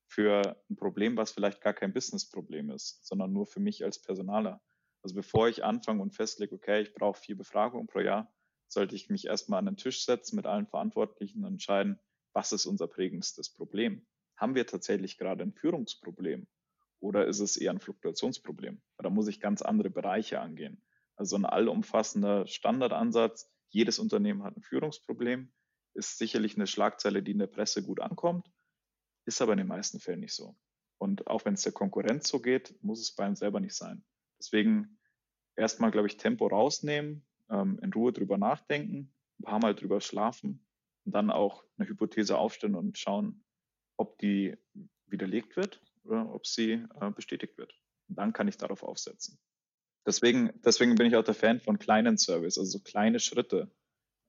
für 0.06 0.62
ein 0.68 0.76
Problem, 0.76 1.16
was 1.16 1.32
vielleicht 1.32 1.60
gar 1.60 1.72
kein 1.72 1.92
Business-Problem 1.92 2.70
ist, 2.70 3.06
sondern 3.06 3.32
nur 3.32 3.46
für 3.46 3.60
mich 3.60 3.84
als 3.84 4.00
Personaler. 4.00 4.60
Also 5.02 5.14
bevor 5.14 5.48
ich 5.48 5.64
anfange 5.64 6.02
und 6.02 6.14
festlege, 6.14 6.54
okay, 6.54 6.82
ich 6.82 6.94
brauche 6.94 7.20
vier 7.20 7.36
Befragungen 7.36 7.86
pro 7.86 8.00
Jahr, 8.00 8.32
sollte 8.68 8.94
ich 8.94 9.08
mich 9.08 9.26
erstmal 9.26 9.58
an 9.58 9.66
den 9.66 9.76
Tisch 9.76 10.04
setzen 10.04 10.36
mit 10.36 10.46
allen 10.46 10.66
Verantwortlichen 10.66 11.44
und 11.44 11.52
entscheiden, 11.52 12.00
was 12.32 12.52
ist 12.52 12.66
unser 12.66 12.88
prägendstes 12.88 13.50
Problem? 13.50 14.06
Haben 14.36 14.54
wir 14.54 14.66
tatsächlich 14.66 15.16
gerade 15.16 15.44
ein 15.44 15.52
Führungsproblem 15.52 16.46
oder 17.00 17.26
ist 17.26 17.40
es 17.40 17.56
eher 17.56 17.70
ein 17.70 17.80
Fluktuationsproblem? 17.80 18.82
Da 18.98 19.10
muss 19.10 19.28
ich 19.28 19.40
ganz 19.40 19.62
andere 19.62 19.90
Bereiche 19.90 20.40
angehen. 20.40 20.82
Also 21.16 21.36
ein 21.36 21.44
allumfassender 21.44 22.46
Standardansatz. 22.46 23.48
Jedes 23.68 23.98
Unternehmen 23.98 24.42
hat 24.42 24.56
ein 24.56 24.62
Führungsproblem 24.62 25.52
ist 25.94 26.18
sicherlich 26.18 26.56
eine 26.56 26.66
Schlagzeile, 26.66 27.22
die 27.22 27.32
in 27.32 27.38
der 27.38 27.46
Presse 27.46 27.82
gut 27.82 28.00
ankommt, 28.00 28.50
ist 29.26 29.40
aber 29.40 29.52
in 29.52 29.58
den 29.58 29.68
meisten 29.68 30.00
Fällen 30.00 30.20
nicht 30.20 30.34
so. 30.34 30.56
Und 30.98 31.26
auch 31.26 31.44
wenn 31.44 31.54
es 31.54 31.62
der 31.62 31.72
Konkurrenz 31.72 32.28
so 32.28 32.40
geht, 32.40 32.74
muss 32.82 33.00
es 33.00 33.14
bei 33.14 33.24
einem 33.24 33.36
selber 33.36 33.60
nicht 33.60 33.74
sein. 33.74 34.04
Deswegen 34.38 34.98
erstmal, 35.56 35.90
glaube 35.90 36.08
ich, 36.08 36.16
Tempo 36.16 36.46
rausnehmen, 36.46 37.26
ähm, 37.50 37.78
in 37.82 37.92
Ruhe 37.92 38.12
drüber 38.12 38.38
nachdenken, 38.38 39.12
ein 39.38 39.44
paar 39.44 39.58
Mal 39.58 39.74
drüber 39.74 40.00
schlafen 40.00 40.66
und 41.04 41.14
dann 41.14 41.30
auch 41.30 41.64
eine 41.76 41.88
Hypothese 41.88 42.38
aufstellen 42.38 42.74
und 42.74 42.98
schauen, 42.98 43.44
ob 43.96 44.18
die 44.18 44.56
widerlegt 45.06 45.56
wird 45.56 45.82
oder 46.04 46.32
ob 46.32 46.46
sie 46.46 46.84
äh, 47.00 47.10
bestätigt 47.10 47.58
wird. 47.58 47.74
Und 48.08 48.18
dann 48.18 48.32
kann 48.32 48.48
ich 48.48 48.56
darauf 48.56 48.82
aufsetzen. 48.82 49.38
Deswegen, 50.06 50.52
deswegen 50.64 50.96
bin 50.96 51.06
ich 51.06 51.16
auch 51.16 51.24
der 51.24 51.34
Fan 51.34 51.60
von 51.60 51.78
kleinen 51.78 52.18
Service, 52.18 52.58
also 52.58 52.78
so 52.78 52.80
kleine 52.80 53.20
Schritte 53.20 53.70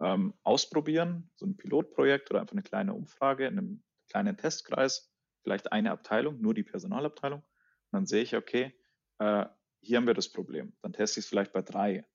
ähm, 0.01 0.33
ausprobieren, 0.43 1.29
so 1.35 1.45
ein 1.45 1.57
Pilotprojekt 1.57 2.29
oder 2.29 2.41
einfach 2.41 2.53
eine 2.53 2.63
kleine 2.63 2.93
Umfrage 2.93 3.47
in 3.47 3.57
einem 3.57 3.83
kleinen 4.09 4.37
Testkreis, 4.37 5.11
vielleicht 5.43 5.71
eine 5.71 5.91
Abteilung, 5.91 6.41
nur 6.41 6.53
die 6.53 6.63
Personalabteilung. 6.63 7.39
Und 7.39 7.91
dann 7.91 8.05
sehe 8.05 8.23
ich, 8.23 8.35
okay, 8.35 8.73
äh, 9.19 9.45
hier 9.81 9.97
haben 9.97 10.07
wir 10.07 10.13
das 10.13 10.31
Problem. 10.31 10.75
Dann 10.81 10.93
teste 10.93 11.19
ich 11.19 11.25
es 11.25 11.29
vielleicht 11.29 11.53
bei 11.53 11.61
drei. 11.61 12.05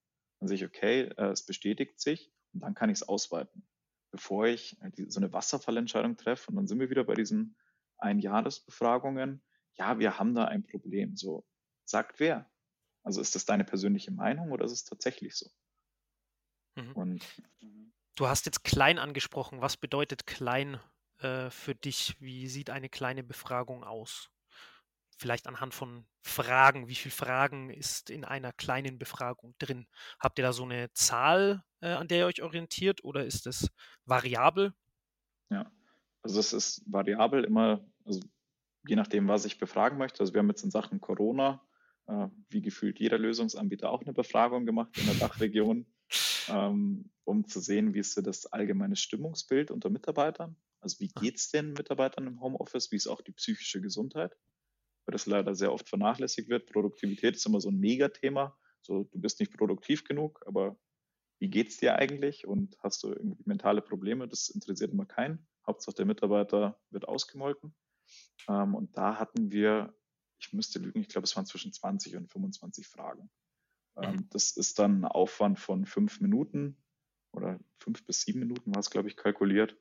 Dann 0.41 0.49
sehe 0.49 0.57
ich, 0.57 0.65
okay, 0.65 1.03
äh, 1.17 1.31
es 1.31 1.47
bestätigt 1.47 2.01
sich 2.01 2.33
und 2.53 2.61
dann 2.61 2.75
kann 2.75 2.91
ich 2.91 2.99
es 2.99 3.09
ausweiten, 3.09 3.67
bevor 4.11 4.47
ich 4.47 4.77
die, 4.97 5.11
so 5.11 5.21
eine 5.21 5.33
Wasserfallentscheidung 5.33 6.17
treffe. 6.17 6.51
Und 6.51 6.57
dann 6.57 6.67
sind 6.67 6.81
wir 6.81 6.91
wieder 6.91 7.05
bei 7.05 7.15
diesen 7.15 7.57
Einjahresbefragungen. 7.99 9.43
Ja, 9.75 9.99
wir 9.99 10.19
haben 10.19 10.35
da 10.35 10.47
ein 10.47 10.65
Problem. 10.65 11.17
So, 11.17 11.47
sagt 11.85 12.21
wer? 12.21 12.51
Also 13.03 13.21
ist 13.21 13.35
das 13.35 13.47
deine 13.47 13.65
persönliche 13.65 14.11
Meinung 14.11 14.51
oder 14.51 14.65
ist 14.65 14.73
es 14.73 14.85
tatsächlich 14.85 15.37
so? 15.37 15.49
Mhm. 16.75 16.93
Und 16.93 17.25
du 18.17 18.29
hast 18.29 18.47
jetzt 18.47 18.65
klein 18.65 18.99
angesprochen. 18.99 19.61
Was 19.61 19.77
bedeutet 19.77 20.27
klein 20.27 20.81
äh, 21.19 21.51
für 21.51 21.75
dich? 21.75 22.17
Wie 22.21 22.49
sieht 22.49 22.71
eine 22.71 22.89
kleine 22.89 23.23
Befragung 23.23 23.85
aus? 23.85 24.31
vielleicht 25.21 25.47
anhand 25.47 25.75
von 25.75 26.07
Fragen. 26.23 26.89
Wie 26.89 26.95
viele 26.95 27.13
Fragen 27.13 27.71
ist 27.71 28.11
in 28.11 28.25
einer 28.25 28.53
kleinen 28.53 28.99
Befragung 28.99 29.55
drin? 29.59 29.87
Habt 30.19 30.39
ihr 30.39 30.45
da 30.45 30.53
so 30.53 30.65
eine 30.65 30.91
Zahl, 30.95 31.63
äh, 31.81 31.91
an 31.91 32.09
der 32.09 32.21
ihr 32.21 32.27
euch 32.27 32.43
orientiert 32.43 33.05
oder 33.05 33.25
ist 33.25 33.47
es 33.47 33.69
variabel? 34.07 34.73
Ja, 35.51 35.71
also 36.23 36.41
es 36.41 36.53
ist 36.53 36.83
variabel 36.91 37.45
immer, 37.45 37.85
also 38.05 38.21
je 38.87 38.97
nachdem, 38.97 39.29
was 39.29 39.45
ich 39.45 39.59
befragen 39.59 39.99
möchte. 39.99 40.21
Also 40.21 40.33
wir 40.33 40.39
haben 40.39 40.49
jetzt 40.49 40.65
in 40.65 40.71
Sachen 40.71 41.01
Corona, 41.01 41.63
äh, 42.07 42.29
wie 42.49 42.63
gefühlt 42.63 42.99
jeder 42.99 43.19
Lösungsanbieter, 43.19 43.91
auch 43.91 44.03
eine 44.03 44.15
Befragung 44.15 44.65
gemacht 44.65 44.97
in 44.97 45.05
der 45.05 45.17
Dachregion, 45.17 45.87
ähm, 46.51 47.11
um 47.25 47.47
zu 47.47 47.61
sehen, 47.61 47.95
wie 47.95 48.01
ist 48.01 48.15
so 48.15 48.23
das 48.23 48.47
allgemeine 48.47 48.97
Stimmungsbild 48.97 49.71
unter 49.71 49.91
Mitarbeitern. 49.91 50.57
Also 50.81 51.01
wie 51.01 51.09
geht 51.09 51.37
es 51.37 51.51
den 51.51 51.73
Mitarbeitern 51.73 52.27
im 52.27 52.41
Homeoffice? 52.41 52.91
Wie 52.91 52.97
ist 52.97 53.07
auch 53.07 53.21
die 53.21 53.33
psychische 53.33 53.81
Gesundheit? 53.81 54.37
Weil 55.05 55.13
das 55.13 55.27
leider 55.27 55.55
sehr 55.55 55.73
oft 55.73 55.89
vernachlässigt 55.89 56.49
wird. 56.49 56.71
Produktivität 56.71 57.37
ist 57.37 57.47
immer 57.47 57.61
so 57.61 57.71
ein 57.71 57.79
Megathema. 57.79 58.57
So, 58.83 59.05
du 59.05 59.21
bist 59.21 59.41
nicht 59.41 59.57
produktiv 59.57 60.05
genug, 60.05 60.43
aber 60.47 60.79
wie 61.39 61.49
geht's 61.49 61.79
dir 61.79 61.97
eigentlich? 61.97 62.47
Und 62.47 62.77
hast 62.83 63.03
du 63.03 63.09
irgendwie 63.09 63.43
mentale 63.45 63.83
Probleme? 63.83 64.29
Das 64.29 64.49
interessiert 64.49 64.93
immer 64.93 65.07
keinen. 65.07 65.47
Hauptsache 65.67 65.97
der 65.97 66.07
Mitarbeiter 66.07 66.81
wird 66.91 67.07
ausgemolken. 67.07 67.75
Ähm, 68.49 68.75
und 68.75 68.97
da 68.97 69.19
hatten 69.19 69.51
wir, 69.51 69.95
ich 70.39 70.53
müsste 70.53 70.79
lügen, 70.79 71.01
ich 71.01 71.09
glaube, 71.09 71.25
es 71.25 71.37
waren 71.37 71.47
zwischen 71.47 71.73
20 71.73 72.17
und 72.17 72.31
25 72.31 72.87
Fragen. 72.87 73.31
Ähm, 73.97 74.13
mhm. 74.13 74.29
Das 74.31 74.57
ist 74.57 74.79
dann 74.79 75.03
ein 75.03 75.05
Aufwand 75.05 75.59
von 75.59 75.87
fünf 75.87 76.21
Minuten 76.21 76.77
oder 77.33 77.59
fünf 77.79 78.05
bis 78.05 78.23
sieben 78.23 78.41
Minuten 78.41 78.75
war 78.75 78.81
es, 78.81 78.91
glaube 78.91 79.09
ich, 79.09 79.17
kalkuliert 79.17 79.77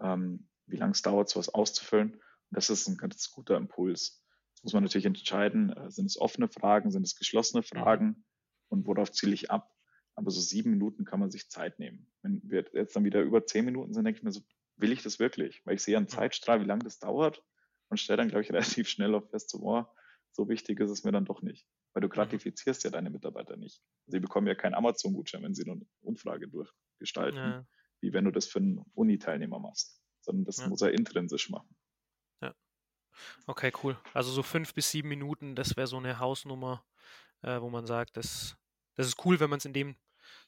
ähm, 0.00 0.48
wie 0.66 0.76
lange 0.76 0.92
es 0.92 1.02
dauert, 1.02 1.28
sowas 1.28 1.48
auszufüllen. 1.48 2.12
Und 2.14 2.22
das 2.50 2.70
ist 2.70 2.88
ein 2.88 2.96
ganz 2.96 3.30
guter 3.30 3.56
Impuls. 3.56 4.22
Jetzt 4.54 4.64
muss 4.64 4.72
man 4.72 4.84
natürlich 4.84 5.06
entscheiden, 5.06 5.70
äh, 5.70 5.90
sind 5.90 6.06
es 6.06 6.18
offene 6.18 6.48
Fragen, 6.48 6.90
sind 6.90 7.04
es 7.04 7.16
geschlossene 7.16 7.62
mhm. 7.62 7.66
Fragen 7.66 8.24
und 8.68 8.86
worauf 8.86 9.12
ziele 9.12 9.34
ich 9.34 9.50
ab? 9.50 9.72
Aber 10.14 10.30
so 10.30 10.40
sieben 10.40 10.70
Minuten 10.70 11.04
kann 11.04 11.20
man 11.20 11.30
sich 11.30 11.50
Zeit 11.50 11.78
nehmen. 11.78 12.10
Wenn 12.22 12.40
wir 12.44 12.64
jetzt 12.72 12.96
dann 12.96 13.04
wieder 13.04 13.20
über 13.20 13.44
zehn 13.44 13.64
Minuten 13.64 13.92
sind, 13.92 14.04
denke 14.04 14.18
ich 14.18 14.24
mir 14.24 14.32
so, 14.32 14.40
will 14.76 14.92
ich 14.92 15.02
das 15.02 15.18
wirklich? 15.18 15.64
Weil 15.66 15.74
ich 15.74 15.82
sehe 15.82 15.96
einen 15.96 16.08
Zeitstrahl, 16.08 16.60
wie 16.60 16.66
lange 16.66 16.84
das 16.84 16.98
dauert 16.98 17.44
und 17.88 17.98
stelle 17.98 18.18
dann, 18.18 18.28
glaube 18.28 18.42
ich, 18.42 18.50
relativ 18.52 18.88
schnell 18.88 19.14
auf 19.14 19.28
fest, 19.30 19.50
so, 19.50 19.60
oh, 19.62 19.84
so 20.32 20.48
wichtig 20.48 20.80
ist 20.80 20.90
es 20.90 21.04
mir 21.04 21.12
dann 21.12 21.24
doch 21.24 21.42
nicht. 21.42 21.66
Weil 21.96 22.02
du 22.02 22.08
mhm. 22.08 22.12
gratifizierst 22.12 22.84
ja 22.84 22.90
deine 22.90 23.08
Mitarbeiter 23.08 23.56
nicht. 23.56 23.80
Sie 24.06 24.20
bekommen 24.20 24.46
ja 24.46 24.54
keinen 24.54 24.74
Amazon-Gutschein, 24.74 25.42
wenn 25.42 25.54
sie 25.54 25.64
nur 25.64 25.76
eine 25.76 25.86
Umfrage 26.02 26.46
durchgestalten. 26.46 27.38
Ja 27.38 27.66
wie 28.00 28.12
wenn 28.12 28.24
du 28.24 28.30
das 28.30 28.46
für 28.46 28.58
einen 28.58 28.78
Uni-Teilnehmer 28.94 29.58
machst, 29.58 30.00
sondern 30.20 30.44
das 30.44 30.58
ja. 30.58 30.68
muss 30.68 30.82
er 30.82 30.92
intrinsisch 30.92 31.50
machen. 31.50 31.76
Ja. 32.42 32.54
Okay, 33.46 33.72
cool. 33.82 33.98
Also 34.12 34.30
so 34.30 34.42
fünf 34.42 34.74
bis 34.74 34.90
sieben 34.90 35.08
Minuten, 35.08 35.54
das 35.54 35.76
wäre 35.76 35.86
so 35.86 35.96
eine 35.96 36.18
Hausnummer, 36.18 36.84
äh, 37.42 37.60
wo 37.60 37.70
man 37.70 37.86
sagt, 37.86 38.16
das, 38.16 38.56
das 38.94 39.06
ist 39.06 39.24
cool, 39.24 39.40
wenn 39.40 39.50
man 39.50 39.58
es 39.58 39.64
in 39.64 39.72
dem 39.72 39.96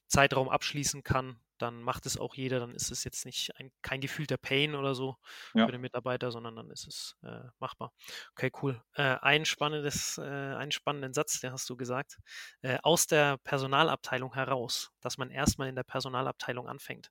Zeitraum 0.07 0.49
abschließen 0.49 1.03
kann, 1.03 1.41
dann 1.59 1.83
macht 1.83 2.07
es 2.07 2.17
auch 2.17 2.35
jeder, 2.35 2.61
dann 2.61 2.75
ist 2.75 2.91
es 2.91 3.05
jetzt 3.05 3.25
nicht 3.25 3.55
ein, 3.57 3.71
kein 3.83 4.01
gefühlter 4.01 4.37
Pain 4.37 4.75
oder 4.75 4.95
so 4.95 5.17
ja. 5.55 5.67
für 5.67 5.73
den 5.73 5.81
Mitarbeiter, 5.81 6.31
sondern 6.31 6.57
dann 6.57 6.71
ist 6.71 6.87
es 6.87 7.17
äh, 7.23 7.49
machbar. 7.59 7.93
Okay, 8.33 8.51
cool. 8.63 8.83
Äh, 8.95 9.17
ein 9.21 9.45
spannendes, 9.45 10.19
äh, 10.19 10.23
einen 10.23 10.73
spannenden 10.73 11.13
Satz, 11.13 11.41
den 11.41 11.53
hast 11.53 11.69
du 11.69 11.77
gesagt. 11.77 12.19
Äh, 12.63 12.79
aus 12.83 13.07
der 13.07 13.39
Personalabteilung 13.39 14.35
heraus, 14.35 14.91
dass 15.01 15.19
man 15.19 15.31
erstmal 15.31 15.69
in 15.69 15.77
der 15.77 15.85
Personalabteilung 15.85 16.69
anfängt. 16.69 17.11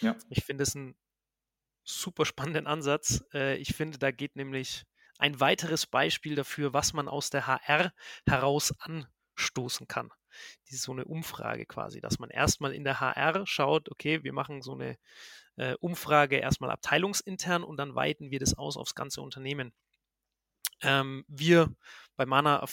Ja. 0.00 0.16
Ich 0.28 0.44
finde 0.44 0.62
es 0.62 0.76
einen 0.76 0.96
super 1.84 2.24
spannenden 2.24 2.66
Ansatz. 2.66 3.24
Äh, 3.32 3.56
ich 3.56 3.74
finde, 3.74 3.98
da 3.98 4.10
geht 4.10 4.36
nämlich 4.36 4.84
ein 5.18 5.38
weiteres 5.40 5.86
Beispiel 5.86 6.34
dafür, 6.34 6.72
was 6.72 6.92
man 6.92 7.08
aus 7.08 7.30
der 7.30 7.46
HR 7.46 7.92
heraus 8.26 8.72
anstoßen 8.80 9.86
kann. 9.86 10.10
Die 10.68 10.76
so 10.76 10.92
eine 10.92 11.04
Umfrage 11.04 11.66
quasi, 11.66 12.00
dass 12.00 12.18
man 12.18 12.30
erstmal 12.30 12.72
in 12.72 12.84
der 12.84 13.00
HR 13.00 13.46
schaut, 13.46 13.90
okay, 13.90 14.22
wir 14.22 14.32
machen 14.32 14.62
so 14.62 14.74
eine 14.74 14.98
äh, 15.56 15.74
Umfrage 15.80 16.36
erstmal 16.36 16.70
abteilungsintern 16.70 17.62
und 17.62 17.76
dann 17.76 17.94
weiten 17.94 18.30
wir 18.30 18.38
das 18.38 18.56
aus 18.56 18.76
aufs 18.76 18.94
ganze 18.94 19.20
Unternehmen. 19.20 19.72
Ähm, 20.82 21.24
wir 21.28 21.74
bei 22.16 22.26
Mana 22.26 22.64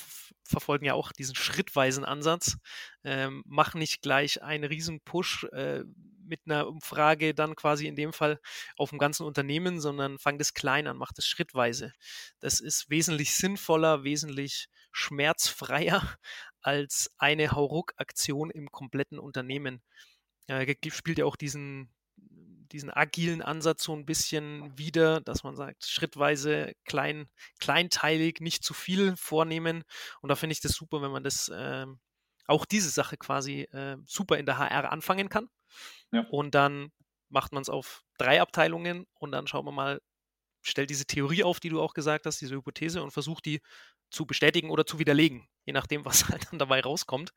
verfolgen 0.43 0.86
ja 0.86 0.93
auch 0.93 1.12
diesen 1.12 1.36
schrittweisen 1.36 2.06
Ansatz, 2.06 2.58
ähm, 3.03 3.43
machen 3.45 3.80
nicht 3.80 4.01
gleich 4.01 4.41
einen 4.41 4.65
riesen 4.65 5.01
Push 5.01 5.45
äh, 5.53 5.84
mit 6.25 6.41
einer 6.45 6.67
Umfrage 6.67 7.34
dann 7.34 7.56
quasi 7.56 7.88
in 7.88 7.95
dem 7.95 8.12
Fall 8.12 8.39
auf 8.75 8.89
dem 8.89 8.99
ganzen 8.99 9.25
Unternehmen, 9.25 9.80
sondern 9.80 10.19
fangt 10.19 10.41
es 10.41 10.53
klein 10.53 10.88
an, 10.88 10.97
macht 10.97 11.17
es 11.19 11.27
schrittweise. 11.27 11.93
Das 12.39 12.60
ist 12.60 12.89
wesentlich 12.89 13.36
sinnvoller, 13.36 14.03
wesentlich 14.03 14.67
schmerzfreier 14.91 16.17
als 16.67 17.10
eine 17.17 17.51
Hauruck-Aktion 17.51 18.51
im 18.51 18.69
kompletten 18.69 19.19
Unternehmen. 19.19 19.82
Äh, 20.47 20.75
spielt 20.89 21.17
ja 21.17 21.23
auch 21.25 21.38
diesen 21.38 21.93
diesen 22.73 22.89
agilen 22.89 23.41
Ansatz 23.41 23.86
so 23.86 23.95
ein 23.95 24.06
bisschen 24.06 24.77
wieder, 24.77 25.21
dass 25.21 25.43
man 25.43 25.56
sagt, 25.56 25.86
schrittweise 25.86 26.73
klein, 26.84 27.30
kleinteilig, 27.60 28.41
nicht 28.41 28.65
zu 28.65 28.73
viel 28.73 29.15
vornehmen. 29.15 29.86
Und 30.19 30.27
da 30.27 30.36
finde 30.36 30.51
ich 30.51 30.60
das 30.60 30.73
super, 30.73 31.01
wenn 31.01 31.12
man 31.12 31.23
das 31.23 31.47
äh, 31.47 31.86
auch 32.45 32.65
diese 32.65 32.89
Sache 32.89 33.15
quasi 33.15 33.62
äh, 33.71 33.95
super 34.06 34.38
in 34.38 34.45
der 34.45 34.58
HR 34.58 34.91
anfangen 34.91 35.30
kann. 35.30 35.47
Ja. 36.12 36.25
Und 36.30 36.56
dann 36.56 36.91
macht 37.30 37.53
man 37.53 37.62
es 37.62 37.69
auf 37.69 38.03
drei 38.17 38.41
Abteilungen 38.41 39.06
und 39.13 39.32
dann 39.32 39.47
schauen 39.47 39.65
wir 39.65 39.71
mal, 39.71 40.01
stellt 40.67 40.89
diese 40.89 41.06
Theorie 41.06 41.43
auf, 41.43 41.60
die 41.60 41.69
du 41.69 41.82
auch 41.82 41.93
gesagt 41.93 42.25
hast, 42.25 42.41
diese 42.41 42.56
Hypothese 42.56 43.01
und 43.01 43.12
versucht 43.12 43.45
die 43.45 43.62
zu 44.10 44.25
bestätigen 44.25 44.69
oder 44.69 44.86
zu 44.86 44.99
widerlegen, 44.99 45.47
je 45.65 45.73
nachdem, 45.73 46.06
was 46.06 46.30
halt 46.30 46.47
dann 46.51 46.60
dabei 46.60 46.82
rauskommt. 46.82 47.32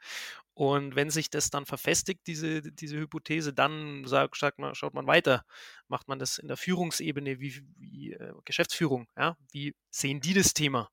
Und 0.55 0.95
wenn 0.95 1.11
sich 1.11 1.31
das 1.31 1.51
dann 1.51 1.67
verfestigt, 1.67 2.27
diese, 2.27 2.63
diese 2.63 2.97
Hypothese, 2.99 3.53
dann 3.53 4.05
sagt, 4.07 4.37
sagt 4.37 4.59
man, 4.59 4.75
schaut 4.75 4.95
man 4.95 5.07
weiter. 5.07 5.45
Macht 5.89 6.09
man 6.09 6.19
das 6.19 6.39
in 6.39 6.49
der 6.49 6.57
Führungsebene, 6.57 7.41
wie, 7.41 7.63
wie 7.77 8.13
äh, 8.13 8.33
Geschäftsführung, 8.45 9.09
ja? 9.17 9.37
Wie 9.53 9.75
sehen 9.91 10.21
die 10.21 10.35
das 10.35 10.55
Thema? 10.55 10.91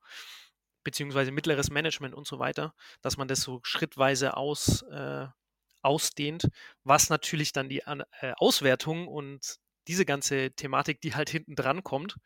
Beziehungsweise 0.84 1.32
mittleres 1.32 1.70
Management 1.70 2.16
und 2.16 2.26
so 2.26 2.40
weiter, 2.40 2.74
dass 3.02 3.18
man 3.18 3.28
das 3.28 3.42
so 3.42 3.60
schrittweise 3.64 4.38
aus, 4.38 4.84
äh, 4.84 5.28
ausdehnt, 5.82 6.48
was 6.84 7.10
natürlich 7.10 7.52
dann 7.52 7.70
die 7.70 7.80
äh, 7.80 8.34
Auswertung 8.38 9.08
und 9.08 9.60
diese 9.88 10.06
ganze 10.06 10.52
Thematik, 10.52 11.02
die 11.02 11.16
halt 11.16 11.30
hinten 11.30 11.56
dran 11.56 11.84
kommt, 11.84 12.18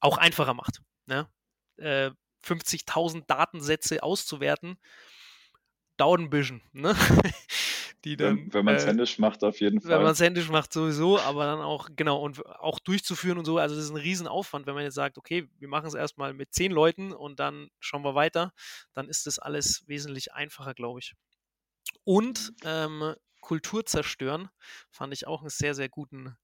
auch 0.00 0.18
einfacher 0.18 0.54
macht. 0.54 0.82
Ne? 1.06 1.28
Äh, 1.76 2.10
50.000 2.44 3.24
Datensätze 3.26 4.02
auszuwerten, 4.02 4.76
dauert 5.96 6.20
ein 6.20 6.30
bisschen. 6.30 6.62
Ne? 6.72 6.94
Die 8.04 8.16
dann, 8.16 8.52
wenn, 8.52 8.64
man 8.64 8.74
es 8.74 8.82
äh, 8.82 8.88
händisch 8.88 9.20
macht, 9.20 9.44
auf 9.44 9.60
jeden 9.60 9.80
Fall. 9.80 9.92
Wenn 9.92 10.02
man 10.02 10.10
es 10.10 10.18
händisch 10.18 10.48
macht, 10.48 10.72
sowieso, 10.72 11.20
aber 11.20 11.44
dann 11.44 11.60
auch, 11.60 11.88
genau, 11.94 12.20
und 12.20 12.44
auch 12.46 12.80
durchzuführen 12.80 13.38
und 13.38 13.44
so. 13.44 13.58
Also, 13.58 13.76
das 13.76 13.84
ist 13.84 13.90
ein 13.90 13.96
Riesenaufwand, 13.96 14.66
wenn 14.66 14.74
man 14.74 14.82
jetzt 14.82 14.96
sagt, 14.96 15.18
okay, 15.18 15.48
wir 15.58 15.68
machen 15.68 15.86
es 15.86 15.94
erstmal 15.94 16.34
mit 16.34 16.52
zehn 16.52 16.72
Leuten 16.72 17.12
und 17.12 17.38
dann 17.38 17.68
schauen 17.78 18.02
wir 18.02 18.16
weiter, 18.16 18.52
dann 18.92 19.08
ist 19.08 19.28
das 19.28 19.38
alles 19.38 19.86
wesentlich 19.86 20.32
einfacher, 20.34 20.74
glaube 20.74 20.98
ich. 20.98 21.14
Und 22.02 22.52
ähm, 22.64 23.14
Kultur 23.40 23.86
zerstören 23.86 24.48
fand 24.90 25.12
ich 25.12 25.28
auch 25.28 25.42
einen 25.42 25.50
sehr, 25.50 25.74
sehr 25.74 25.88
guten 25.88 26.36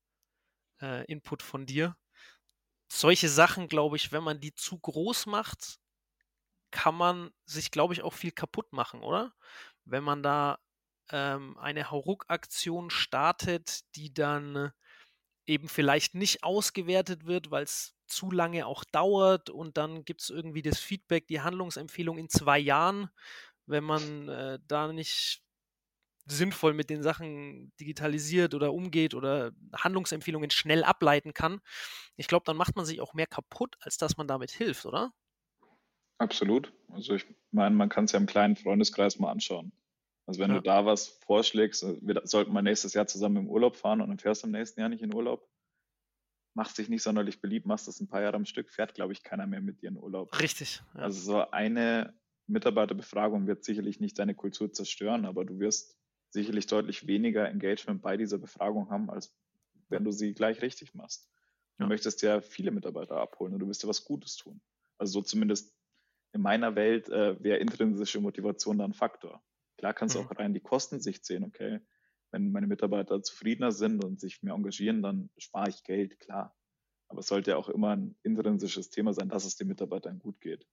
äh, 0.80 1.04
Input 1.06 1.42
von 1.42 1.66
dir. 1.66 1.96
Solche 2.90 3.28
Sachen, 3.28 3.68
glaube 3.68 3.96
ich, 3.96 4.12
wenn 4.12 4.22
man 4.22 4.40
die 4.40 4.54
zu 4.54 4.78
groß 4.78 5.26
macht, 5.26 5.78
kann 6.70 6.94
man 6.94 7.30
sich, 7.44 7.70
glaube 7.70 7.94
ich, 7.94 8.02
auch 8.02 8.14
viel 8.14 8.32
kaputt 8.32 8.72
machen, 8.72 9.02
oder? 9.02 9.34
Wenn 9.84 10.04
man 10.04 10.22
da 10.22 10.58
ähm, 11.10 11.56
eine 11.58 11.90
Hauruck-Aktion 11.90 12.90
startet, 12.90 13.80
die 13.96 14.12
dann 14.12 14.72
eben 15.46 15.68
vielleicht 15.68 16.14
nicht 16.14 16.44
ausgewertet 16.44 17.24
wird, 17.24 17.50
weil 17.50 17.64
es 17.64 17.94
zu 18.06 18.30
lange 18.30 18.66
auch 18.66 18.84
dauert 18.84 19.50
und 19.50 19.76
dann 19.76 20.04
gibt 20.04 20.22
es 20.22 20.30
irgendwie 20.30 20.62
das 20.62 20.78
Feedback, 20.78 21.26
die 21.26 21.40
Handlungsempfehlung 21.40 22.18
in 22.18 22.28
zwei 22.28 22.58
Jahren, 22.58 23.10
wenn 23.66 23.84
man 23.84 24.28
äh, 24.28 24.58
da 24.66 24.92
nicht 24.92 25.42
sinnvoll 26.28 26.74
mit 26.74 26.90
den 26.90 27.02
Sachen 27.02 27.72
digitalisiert 27.80 28.54
oder 28.54 28.72
umgeht 28.72 29.14
oder 29.14 29.52
Handlungsempfehlungen 29.74 30.50
schnell 30.50 30.84
ableiten 30.84 31.34
kann. 31.34 31.60
Ich 32.16 32.28
glaube, 32.28 32.44
dann 32.44 32.56
macht 32.56 32.76
man 32.76 32.84
sich 32.84 33.00
auch 33.00 33.14
mehr 33.14 33.26
kaputt, 33.26 33.76
als 33.80 33.96
dass 33.96 34.16
man 34.16 34.28
damit 34.28 34.50
hilft, 34.50 34.86
oder? 34.86 35.12
Absolut. 36.18 36.72
Also 36.88 37.14
ich 37.14 37.26
meine, 37.52 37.74
man 37.74 37.88
kann 37.88 38.04
es 38.04 38.12
ja 38.12 38.18
im 38.18 38.26
kleinen 38.26 38.56
Freundeskreis 38.56 39.18
mal 39.18 39.30
anschauen. 39.30 39.72
Also 40.26 40.40
wenn 40.40 40.50
ja. 40.50 40.56
du 40.56 40.62
da 40.62 40.84
was 40.84 41.08
vorschlägst, 41.08 41.84
äh, 41.84 41.96
wir 42.02 42.20
sollten 42.24 42.52
mal 42.52 42.62
nächstes 42.62 42.92
Jahr 42.92 43.06
zusammen 43.06 43.36
im 43.36 43.48
Urlaub 43.48 43.76
fahren 43.76 44.00
und 44.00 44.08
dann 44.08 44.18
fährst 44.18 44.42
du 44.42 44.46
im 44.46 44.52
nächsten 44.52 44.80
Jahr 44.80 44.88
nicht 44.88 45.02
in 45.02 45.14
Urlaub, 45.14 45.48
macht 46.54 46.76
sich 46.76 46.88
nicht 46.88 47.02
sonderlich 47.02 47.40
beliebt, 47.40 47.66
machst 47.66 47.88
das 47.88 48.00
ein 48.00 48.08
paar 48.08 48.20
Jahre 48.20 48.36
am 48.36 48.44
Stück, 48.44 48.68
fährt, 48.68 48.94
glaube 48.94 49.12
ich, 49.12 49.22
keiner 49.22 49.46
mehr 49.46 49.60
mit 49.60 49.80
dir 49.80 49.88
in 49.88 49.96
Urlaub. 49.96 50.38
Richtig. 50.40 50.82
Ja. 50.94 51.00
Also 51.00 51.20
so 51.20 51.50
eine 51.50 52.14
Mitarbeiterbefragung 52.48 53.46
wird 53.46 53.64
sicherlich 53.64 54.00
nicht 54.00 54.18
deine 54.18 54.34
Kultur 54.34 54.72
zerstören, 54.72 55.24
aber 55.24 55.44
du 55.44 55.60
wirst 55.60 55.97
sicherlich 56.30 56.66
deutlich 56.66 57.06
weniger 57.06 57.48
Engagement 57.48 58.02
bei 58.02 58.16
dieser 58.16 58.38
Befragung 58.38 58.90
haben, 58.90 59.10
als 59.10 59.36
wenn 59.88 60.04
du 60.04 60.12
sie 60.12 60.34
gleich 60.34 60.62
richtig 60.62 60.94
machst. 60.94 61.30
Du 61.78 61.86
ja. 61.86 61.88
möchtest 61.88 62.22
ja 62.22 62.40
viele 62.40 62.70
Mitarbeiter 62.70 63.16
abholen 63.16 63.54
und 63.54 63.60
du 63.60 63.66
willst 63.66 63.82
ja 63.82 63.88
was 63.88 64.04
Gutes 64.04 64.36
tun. 64.36 64.60
Also 64.98 65.20
so 65.20 65.22
zumindest 65.22 65.76
in 66.32 66.42
meiner 66.42 66.74
Welt 66.74 67.08
äh, 67.08 67.42
wäre 67.42 67.58
intrinsische 67.58 68.20
Motivation 68.20 68.78
dann 68.78 68.90
ein 68.90 68.94
Faktor. 68.94 69.42
Klar 69.78 69.94
kannst 69.94 70.14
du 70.14 70.18
Mhm. 70.18 70.20
auch 70.20 70.30
rein 70.36 70.54
die 70.54 70.60
Kostensicht 70.60 71.24
sehen, 71.24 71.44
okay, 71.44 71.80
wenn 72.30 72.52
meine 72.52 72.66
Mitarbeiter 72.66 73.22
zufriedener 73.22 73.72
sind 73.72 74.04
und 74.04 74.20
sich 74.20 74.42
mehr 74.42 74.54
engagieren, 74.54 75.02
dann 75.02 75.30
spare 75.38 75.70
ich 75.70 75.82
Geld, 75.84 76.18
klar. 76.20 76.56
Aber 77.08 77.20
es 77.20 77.26
sollte 77.26 77.52
ja 77.52 77.56
auch 77.56 77.68
immer 77.70 77.96
ein 77.96 78.18
intrinsisches 78.22 78.90
Thema 78.90 79.14
sein, 79.14 79.30
dass 79.30 79.44
es 79.46 79.56
den 79.56 79.68
Mitarbeitern 79.68 80.18
gut 80.18 80.40
geht. 80.40 80.66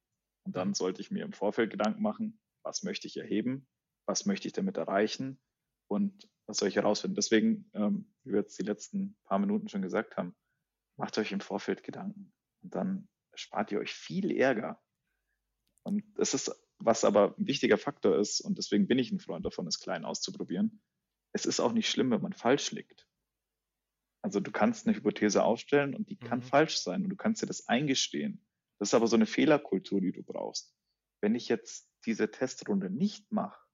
Und 0.44 0.58
dann 0.58 0.74
Mhm. 0.74 0.74
sollte 0.74 1.02
ich 1.02 1.12
mir 1.12 1.24
im 1.24 1.34
Vorfeld 1.34 1.72
Gedanken 1.72 2.02
machen, 2.02 2.42
was 2.64 2.84
möchte 2.84 3.08
ich 3.08 3.16
erheben, 3.18 3.68
was 4.06 4.26
möchte 4.26 4.48
ich 4.48 4.54
damit 4.54 4.78
erreichen 4.78 5.40
und 5.88 6.30
was 6.48 6.58
soll 6.58 6.70
ich 6.70 6.76
herausfinden. 6.76 7.16
Deswegen, 7.16 7.70
ähm, 7.74 8.14
wie 8.24 8.32
wir 8.32 8.40
jetzt 8.40 8.58
die 8.60 8.64
letzten 8.64 9.18
paar 9.24 9.40
Minuten 9.40 9.68
schon 9.68 9.82
gesagt 9.82 10.18
haben, 10.18 10.36
macht 10.98 11.18
euch 11.18 11.32
im 11.32 11.42
Vorfeld 11.42 11.84
Gedanken 11.84 12.34
und 12.62 12.76
dann 12.76 13.08
spart 13.34 13.72
ihr 13.72 13.80
euch 13.80 13.94
viel 13.94 14.32
Ärger. 14.32 14.82
Und 15.84 16.04
es 16.18 16.34
ist, 16.34 16.52
was 16.80 17.04
aber 17.06 17.36
ein 17.38 17.48
wichtiger 17.48 17.78
Faktor 17.78 18.18
ist, 18.18 18.42
und 18.42 18.58
deswegen 18.58 18.88
bin 18.88 19.00
ich 19.00 19.12
ein 19.12 19.20
Freund 19.20 19.46
davon, 19.46 19.68
es 19.68 19.80
klein 19.80 20.06
auszuprobieren. 20.06 20.82
Es 21.34 21.46
ist 21.46 21.60
auch 21.60 21.74
nicht 21.74 21.90
schlimm, 21.90 22.12
wenn 22.12 22.22
man 22.22 22.34
falsch 22.34 22.72
liegt. 22.72 23.08
Also 24.24 24.40
du 24.40 24.52
kannst 24.52 24.88
eine 24.88 24.96
Hypothese 24.96 25.44
aufstellen 25.44 25.94
und 25.94 26.10
die 26.10 26.18
kann 26.18 26.40
Mhm. 26.40 26.44
falsch 26.44 26.78
sein 26.78 27.04
und 27.04 27.10
du 27.10 27.16
kannst 27.16 27.42
dir 27.42 27.46
das 27.48 27.68
eingestehen. 27.68 28.46
Das 28.80 28.90
ist 28.90 28.94
aber 28.94 29.08
so 29.08 29.16
eine 29.16 29.26
Fehlerkultur, 29.26 30.02
die 30.02 30.12
du 30.12 30.24
brauchst. 30.24 30.76
Wenn 31.22 31.36
ich 31.36 31.48
jetzt 31.48 31.90
diese 32.06 32.32
Testrunde 32.32 32.90
nicht 32.90 33.32
mache 33.32 33.65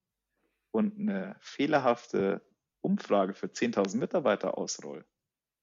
und 0.71 0.97
eine 0.99 1.37
fehlerhafte 1.41 2.41
Umfrage 2.81 3.33
für 3.33 3.47
10.000 3.51 3.99
Mitarbeiter 3.99 4.57
ausroll, 4.57 5.05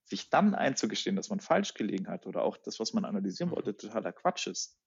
sich 0.05 0.29
dann 0.29 0.55
einzugestehen, 0.55 1.15
dass 1.15 1.29
man 1.29 1.39
falsch 1.39 1.73
gelegen 1.75 2.07
hat 2.07 2.27
oder 2.27 2.43
auch 2.43 2.57
das, 2.57 2.79
was 2.79 2.93
man 2.93 3.05
analysieren 3.05 3.51
Mhm. 3.51 3.55
wollte, 3.55 3.77
totaler 3.77 4.13
Quatsch 4.13 4.47
ist. 4.47 4.79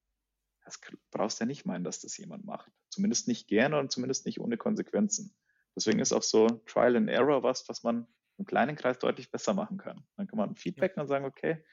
Das 0.64 0.80
brauchst 1.10 1.40
du 1.40 1.44
ja 1.44 1.46
nicht 1.46 1.66
meinen, 1.66 1.84
dass 1.84 2.00
das 2.00 2.16
jemand 2.16 2.44
macht. 2.44 2.70
Zumindest 2.90 3.28
nicht 3.28 3.48
gerne 3.48 3.78
und 3.78 3.90
zumindest 3.92 4.26
nicht 4.26 4.40
ohne 4.40 4.56
Konsequenzen. 4.56 5.36
Deswegen 5.76 5.98
ist 6.00 6.12
auch 6.12 6.22
so 6.22 6.46
Trial 6.66 6.96
and 6.96 7.10
Error 7.10 7.42
was, 7.42 7.68
was 7.68 7.82
man 7.82 8.06
im 8.38 8.44
kleinen 8.46 8.76
Kreis 8.76 8.98
deutlich 8.98 9.30
besser 9.30 9.54
machen 9.54 9.78
kann. 9.78 10.06
Dann 10.16 10.26
kann 10.26 10.38
man 10.38 10.56
Feedback 10.56 10.96
und 10.96 11.08
sagen, 11.08 11.24
okay, 11.24 11.64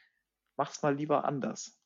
mach's 0.58 0.82
mal 0.84 0.96
lieber 0.96 1.26
anders. 1.26 1.79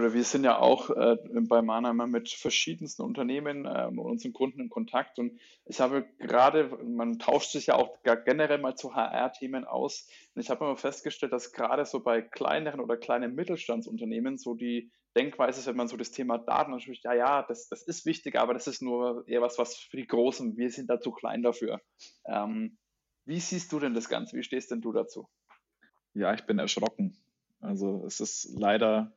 Oder 0.00 0.14
wir 0.14 0.24
sind 0.24 0.44
ja 0.44 0.58
auch 0.58 0.88
äh, 0.88 1.18
bei 1.42 1.60
Mana 1.60 1.90
immer 1.90 2.06
mit 2.06 2.30
verschiedensten 2.30 3.02
Unternehmen 3.02 3.66
äh, 3.66 3.84
und 3.84 3.98
unseren 3.98 4.32
Kunden 4.32 4.58
in 4.58 4.70
Kontakt. 4.70 5.18
Und 5.18 5.38
ich 5.66 5.78
habe 5.78 6.08
gerade, 6.18 6.68
man 6.82 7.18
tauscht 7.18 7.50
sich 7.50 7.66
ja 7.66 7.74
auch 7.74 7.98
generell 8.02 8.56
mal 8.56 8.76
zu 8.76 8.94
HR-Themen 8.94 9.66
aus. 9.66 10.08
Und 10.34 10.40
ich 10.40 10.48
habe 10.48 10.64
immer 10.64 10.78
festgestellt, 10.78 11.34
dass 11.34 11.52
gerade 11.52 11.84
so 11.84 12.00
bei 12.00 12.22
kleineren 12.22 12.80
oder 12.80 12.96
kleinen 12.96 13.34
Mittelstandsunternehmen 13.34 14.38
so 14.38 14.54
die 14.54 14.90
Denkweise 15.18 15.60
ist, 15.60 15.66
wenn 15.66 15.76
man 15.76 15.88
so 15.88 15.98
das 15.98 16.12
Thema 16.12 16.38
Daten 16.38 16.72
anspricht, 16.72 17.04
ja, 17.04 17.12
ja, 17.12 17.42
das, 17.42 17.68
das 17.68 17.82
ist 17.82 18.06
wichtig, 18.06 18.38
aber 18.38 18.54
das 18.54 18.66
ist 18.66 18.80
nur 18.80 19.24
eher 19.28 19.42
was, 19.42 19.58
was 19.58 19.76
für 19.76 19.98
die 19.98 20.06
Großen, 20.06 20.56
wir 20.56 20.70
sind 20.70 20.88
da 20.88 20.98
zu 20.98 21.12
klein 21.12 21.42
dafür. 21.42 21.78
Ähm, 22.26 22.78
wie 23.26 23.40
siehst 23.40 23.70
du 23.70 23.78
denn 23.78 23.92
das 23.92 24.08
Ganze? 24.08 24.38
Wie 24.38 24.42
stehst 24.44 24.70
denn 24.70 24.80
du 24.80 24.92
dazu? 24.92 25.28
Ja, 26.14 26.32
ich 26.32 26.46
bin 26.46 26.58
erschrocken. 26.58 27.18
Also 27.60 28.02
es 28.06 28.20
ist 28.20 28.48
leider 28.56 29.14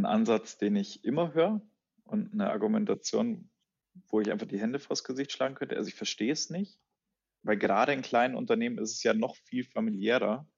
ein 0.00 0.06
Ansatz, 0.06 0.58
den 0.58 0.76
ich 0.76 1.04
immer 1.04 1.34
höre 1.34 1.60
und 2.04 2.32
eine 2.32 2.50
Argumentation, 2.50 3.50
wo 4.08 4.20
ich 4.20 4.30
einfach 4.30 4.46
die 4.46 4.60
Hände 4.60 4.78
vors 4.78 5.04
Gesicht 5.04 5.32
schlagen 5.32 5.54
könnte. 5.54 5.76
Also 5.76 5.88
ich 5.88 5.94
verstehe 5.94 6.32
es 6.32 6.50
nicht, 6.50 6.80
weil 7.42 7.58
gerade 7.58 7.92
in 7.92 8.02
kleinen 8.02 8.34
Unternehmen 8.34 8.78
ist 8.78 8.92
es 8.92 9.02
ja 9.02 9.14
noch 9.14 9.36
viel 9.36 9.64
familiärer 9.64 10.48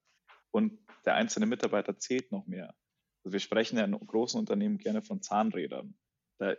und 0.51 0.79
der 1.05 1.15
einzelne 1.15 1.45
Mitarbeiter 1.45 1.97
zählt 1.97 2.31
noch 2.31 2.45
mehr. 2.47 2.75
Also 3.23 3.33
wir 3.33 3.39
sprechen 3.39 3.77
ja 3.77 3.85
in 3.85 3.91
großen 3.91 4.39
Unternehmen 4.39 4.77
gerne 4.77 5.01
von 5.01 5.21
Zahnrädern. 5.21 5.95
Da 6.37 6.55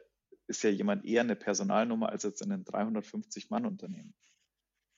ist 0.46 0.62
ja 0.62 0.70
jemand 0.70 1.04
eher 1.04 1.22
eine 1.22 1.36
Personalnummer 1.36 2.08
als 2.08 2.22
jetzt 2.24 2.42
in 2.42 2.52
einem 2.52 2.64
350-Mann-Unternehmen. 2.64 4.14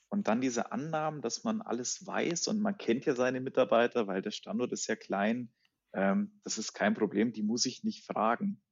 Und 0.09 0.29
dann 0.29 0.41
diese 0.41 0.73
Annahmen, 0.73 1.23
dass 1.23 1.45
man 1.45 1.61
alles 1.61 2.07
weiß 2.07 2.49
und 2.49 2.61
man 2.61 2.79
kennt 2.79 3.05
ja 3.05 3.15
seine 3.15 3.41
Mitarbeiter, 3.41 4.07
weil 4.07 4.23
der 4.23 4.31
Standort 4.31 4.73
ist 4.73 4.87
ja 4.87 4.97
klein. 4.97 5.53
Ähm, 5.95 6.41
das 6.43 6.59
ist 6.59 6.75
kein 6.75 6.95
Problem, 6.95 7.33
die 7.33 7.43
muss 7.43 7.67
ich 7.67 7.85
nicht 7.85 8.05
fragen. 8.05 8.63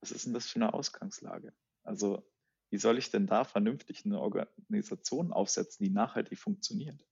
Was 0.00 0.12
ist 0.12 0.26
denn 0.26 0.34
das 0.34 0.46
für 0.46 0.56
eine 0.56 0.74
Ausgangslage? 0.74 1.54
Also, 1.82 2.22
wie 2.70 2.78
soll 2.78 2.98
ich 2.98 3.10
denn 3.10 3.26
da 3.26 3.44
vernünftig 3.44 4.04
eine 4.04 4.20
Organisation 4.20 5.32
aufsetzen, 5.32 5.84
die 5.84 5.90
nachhaltig 5.90 6.38
funktioniert? 6.38 7.04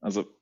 Also, 0.00 0.38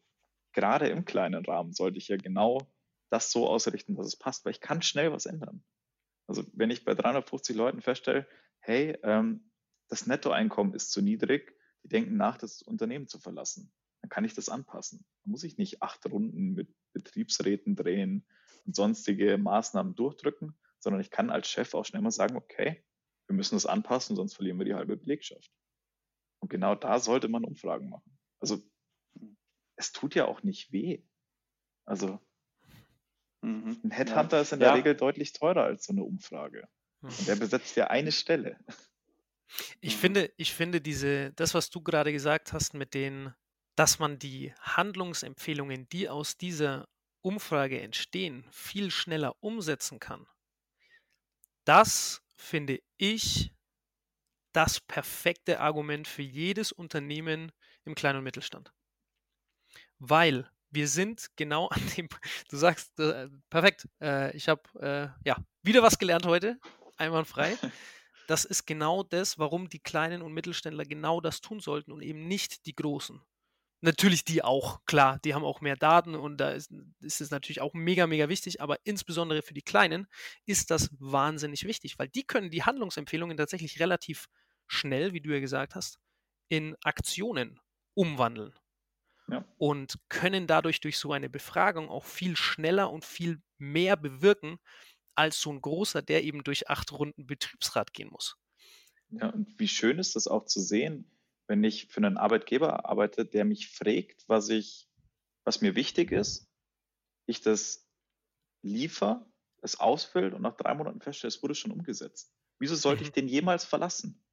gerade 0.52 0.88
im 0.88 1.04
kleinen 1.04 1.44
Rahmen 1.44 1.72
sollte 1.72 1.98
ich 1.98 2.08
ja 2.08 2.16
genau 2.16 2.72
das 3.10 3.30
so 3.30 3.48
ausrichten, 3.48 3.94
dass 3.94 4.06
es 4.06 4.16
passt, 4.16 4.44
weil 4.44 4.52
ich 4.52 4.60
kann 4.60 4.82
schnell 4.82 5.12
was 5.12 5.26
ändern. 5.26 5.64
Also, 6.26 6.44
wenn 6.52 6.70
ich 6.70 6.84
bei 6.84 6.94
350 6.94 7.56
Leuten 7.56 7.82
feststelle, 7.82 8.26
hey, 8.60 8.98
ähm, 9.02 9.50
das 9.88 10.06
Nettoeinkommen 10.06 10.74
ist 10.74 10.90
zu 10.90 11.02
niedrig, 11.02 11.56
die 11.82 11.88
denken 11.88 12.16
nach, 12.16 12.36
das 12.36 12.62
Unternehmen 12.62 13.08
zu 13.08 13.18
verlassen. 13.18 13.72
Dann 14.02 14.08
kann 14.08 14.24
ich 14.24 14.34
das 14.34 14.48
anpassen. 14.48 15.04
Dann 15.24 15.30
muss 15.32 15.44
ich 15.44 15.58
nicht 15.58 15.82
acht 15.82 16.04
Runden 16.06 16.52
mit 16.54 16.68
Betriebsräten 16.92 17.76
drehen 17.76 18.26
und 18.64 18.74
sonstige 18.74 19.36
Maßnahmen 19.38 19.94
durchdrücken, 19.94 20.58
sondern 20.78 21.00
ich 21.00 21.10
kann 21.10 21.30
als 21.30 21.48
Chef 21.48 21.74
auch 21.74 21.84
schnell 21.84 22.02
mal 22.02 22.10
sagen, 22.10 22.36
okay, 22.36 22.84
wir 23.26 23.36
müssen 23.36 23.56
das 23.56 23.66
anpassen, 23.66 24.16
sonst 24.16 24.34
verlieren 24.34 24.58
wir 24.58 24.64
die 24.64 24.74
halbe 24.74 24.96
Belegschaft. 24.96 25.52
Und 26.40 26.48
genau 26.48 26.74
da 26.74 26.98
sollte 26.98 27.28
man 27.28 27.44
Umfragen 27.44 27.90
machen. 27.90 28.18
Also 28.40 28.62
es 29.76 29.92
tut 29.92 30.14
ja 30.14 30.26
auch 30.26 30.42
nicht 30.42 30.72
weh. 30.72 31.02
Also 31.84 32.18
Mhm. 33.42 33.80
ein 33.84 33.90
Headhunter 33.90 34.36
ja. 34.36 34.42
ist 34.42 34.52
in 34.52 34.60
der 34.60 34.68
Ja. 34.68 34.74
Regel 34.74 34.94
deutlich 34.94 35.32
teurer 35.32 35.64
als 35.64 35.84
so 35.86 35.92
eine 35.92 36.04
Umfrage. 36.04 36.68
Mhm. 37.00 37.08
Und 37.08 37.28
der 37.28 37.36
besetzt 37.36 37.76
ja 37.76 37.86
eine 37.86 38.12
Stelle. 38.12 38.58
Ich 39.80 39.96
Mhm. 39.96 40.00
finde, 40.00 40.32
ich 40.36 40.52
finde 40.54 40.80
diese, 40.80 41.32
das, 41.32 41.54
was 41.54 41.70
du 41.70 41.82
gerade 41.82 42.12
gesagt 42.12 42.52
hast, 42.52 42.74
mit 42.74 42.94
den, 42.94 43.32
dass 43.80 43.98
man 43.98 44.18
die 44.18 44.52
Handlungsempfehlungen, 44.60 45.88
die 45.88 46.10
aus 46.10 46.36
dieser 46.36 46.86
Umfrage 47.22 47.80
entstehen, 47.80 48.46
viel 48.50 48.90
schneller 48.90 49.42
umsetzen 49.42 49.98
kann. 49.98 50.26
Das 51.64 52.20
finde 52.36 52.82
ich 52.98 53.54
das 54.52 54.80
perfekte 54.80 55.60
Argument 55.60 56.06
für 56.06 56.20
jedes 56.20 56.72
Unternehmen 56.72 57.52
im 57.86 57.94
Klein- 57.94 58.16
und 58.16 58.22
Mittelstand. 58.22 58.70
Weil 59.98 60.46
wir 60.68 60.86
sind 60.86 61.30
genau 61.36 61.68
an 61.68 61.80
dem, 61.96 62.10
du 62.50 62.58
sagst, 62.58 63.00
äh, 63.00 63.30
perfekt, 63.48 63.88
äh, 64.02 64.36
ich 64.36 64.50
habe 64.50 64.60
äh, 64.78 65.26
ja 65.26 65.38
wieder 65.62 65.82
was 65.82 65.98
gelernt 65.98 66.26
heute, 66.26 66.60
einwandfrei. 66.98 67.56
Das 68.26 68.44
ist 68.44 68.66
genau 68.66 69.04
das, 69.04 69.38
warum 69.38 69.70
die 69.70 69.80
kleinen 69.80 70.20
und 70.20 70.34
Mittelständler 70.34 70.84
genau 70.84 71.22
das 71.22 71.40
tun 71.40 71.60
sollten 71.60 71.92
und 71.92 72.02
eben 72.02 72.28
nicht 72.28 72.66
die 72.66 72.76
großen. 72.76 73.22
Natürlich 73.82 74.24
die 74.24 74.42
auch, 74.42 74.84
klar, 74.84 75.18
die 75.24 75.34
haben 75.34 75.44
auch 75.44 75.62
mehr 75.62 75.76
Daten 75.76 76.14
und 76.14 76.36
da 76.38 76.50
ist, 76.50 76.70
ist 77.00 77.20
es 77.20 77.30
natürlich 77.30 77.62
auch 77.62 77.72
mega, 77.72 78.06
mega 78.06 78.28
wichtig, 78.28 78.60
aber 78.60 78.78
insbesondere 78.84 79.40
für 79.42 79.54
die 79.54 79.62
Kleinen 79.62 80.06
ist 80.44 80.70
das 80.70 80.90
wahnsinnig 80.98 81.64
wichtig, 81.64 81.98
weil 81.98 82.08
die 82.08 82.24
können 82.24 82.50
die 82.50 82.62
Handlungsempfehlungen 82.64 83.38
tatsächlich 83.38 83.80
relativ 83.80 84.26
schnell, 84.66 85.14
wie 85.14 85.20
du 85.22 85.32
ja 85.32 85.40
gesagt 85.40 85.74
hast, 85.74 85.98
in 86.48 86.76
Aktionen 86.84 87.58
umwandeln. 87.94 88.52
Ja. 89.28 89.44
Und 89.56 89.98
können 90.08 90.46
dadurch 90.46 90.80
durch 90.80 90.98
so 90.98 91.12
eine 91.12 91.30
Befragung 91.30 91.88
auch 91.88 92.04
viel 92.04 92.36
schneller 92.36 92.90
und 92.90 93.04
viel 93.04 93.40
mehr 93.58 93.96
bewirken, 93.96 94.58
als 95.14 95.40
so 95.40 95.52
ein 95.52 95.60
großer, 95.60 96.02
der 96.02 96.24
eben 96.24 96.44
durch 96.44 96.68
acht 96.68 96.92
Runden 96.92 97.26
Betriebsrat 97.26 97.92
gehen 97.92 98.08
muss. 98.10 98.36
Ja, 99.10 99.28
und 99.28 99.58
wie 99.58 99.68
schön 99.68 99.98
ist 99.98 100.16
das 100.16 100.28
auch 100.28 100.46
zu 100.46 100.60
sehen, 100.60 101.10
wenn 101.50 101.64
ich 101.64 101.88
für 101.88 101.96
einen 101.98 102.16
Arbeitgeber 102.16 102.88
arbeite, 102.88 103.26
der 103.26 103.44
mich 103.44 103.68
fragt, 103.68 104.28
was 104.28 104.48
ich, 104.50 104.88
was 105.42 105.60
mir 105.60 105.74
wichtig 105.74 106.12
ist, 106.12 106.48
ich 107.26 107.40
das 107.40 107.90
liefer, 108.62 109.28
es 109.60 109.80
ausfüllt 109.80 110.32
und 110.32 110.42
nach 110.42 110.56
drei 110.56 110.74
Monaten 110.74 111.00
feststelle, 111.00 111.28
es 111.28 111.42
wurde 111.42 111.56
schon 111.56 111.72
umgesetzt. 111.72 112.32
Wieso 112.60 112.76
sollte 112.76 113.02
Mhm. 113.02 113.06
ich 113.08 113.12
den 113.12 113.26
jemals 113.26 113.64
verlassen? 113.64 114.24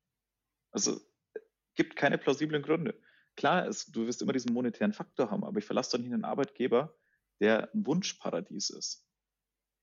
Also 0.72 1.02
gibt 1.74 1.96
keine 1.96 2.20
plausiblen 2.20 2.62
Gründe. 2.62 3.02
Klar, 3.36 3.66
es, 3.66 3.88
du 3.88 4.06
wirst 4.06 4.22
immer 4.22 4.34
diesen 4.34 4.54
monetären 4.54 4.94
Faktor 4.94 5.32
haben, 5.32 5.44
aber 5.44 5.58
ich 5.58 5.66
verlasse 5.66 5.98
doch 5.98 6.04
nicht 6.04 6.14
einen 6.14 6.24
Arbeitgeber, 6.24 6.96
der 7.40 7.74
ein 7.74 7.84
Wunschparadies 7.84 8.70
ist. 8.70 9.10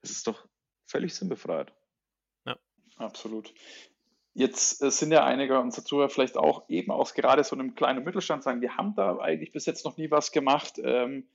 Das 0.03 0.13
ist 0.13 0.29
doch 0.29 0.49
völlig 0.87 1.13
sinnbefreit. 1.17 1.75
Absolut. 2.97 3.53
Jetzt 4.35 4.83
äh, 4.83 4.91
sind 4.91 5.13
ja 5.13 5.25
einige 5.25 5.61
unserer 5.61 5.85
Zuhörer 5.85 6.11
vielleicht 6.11 6.37
auch 6.37 6.69
eben 6.69 6.91
aus 6.91 7.15
gerade 7.15 7.45
so 7.45 7.57
einem 7.57 7.75
kleinen 7.75 8.05
Mittelstand 8.05 8.43
sagen, 8.43 8.61
wir 8.61 8.77
haben 8.77 8.95
da 8.97 9.19
eigentlich 9.19 9.53
bis 9.53 9.65
jetzt 9.65 9.85
noch 9.85 9.97
nie 9.97 10.11
was 10.11 10.33
gemacht. 10.33 10.81
Ähm, 10.83 11.29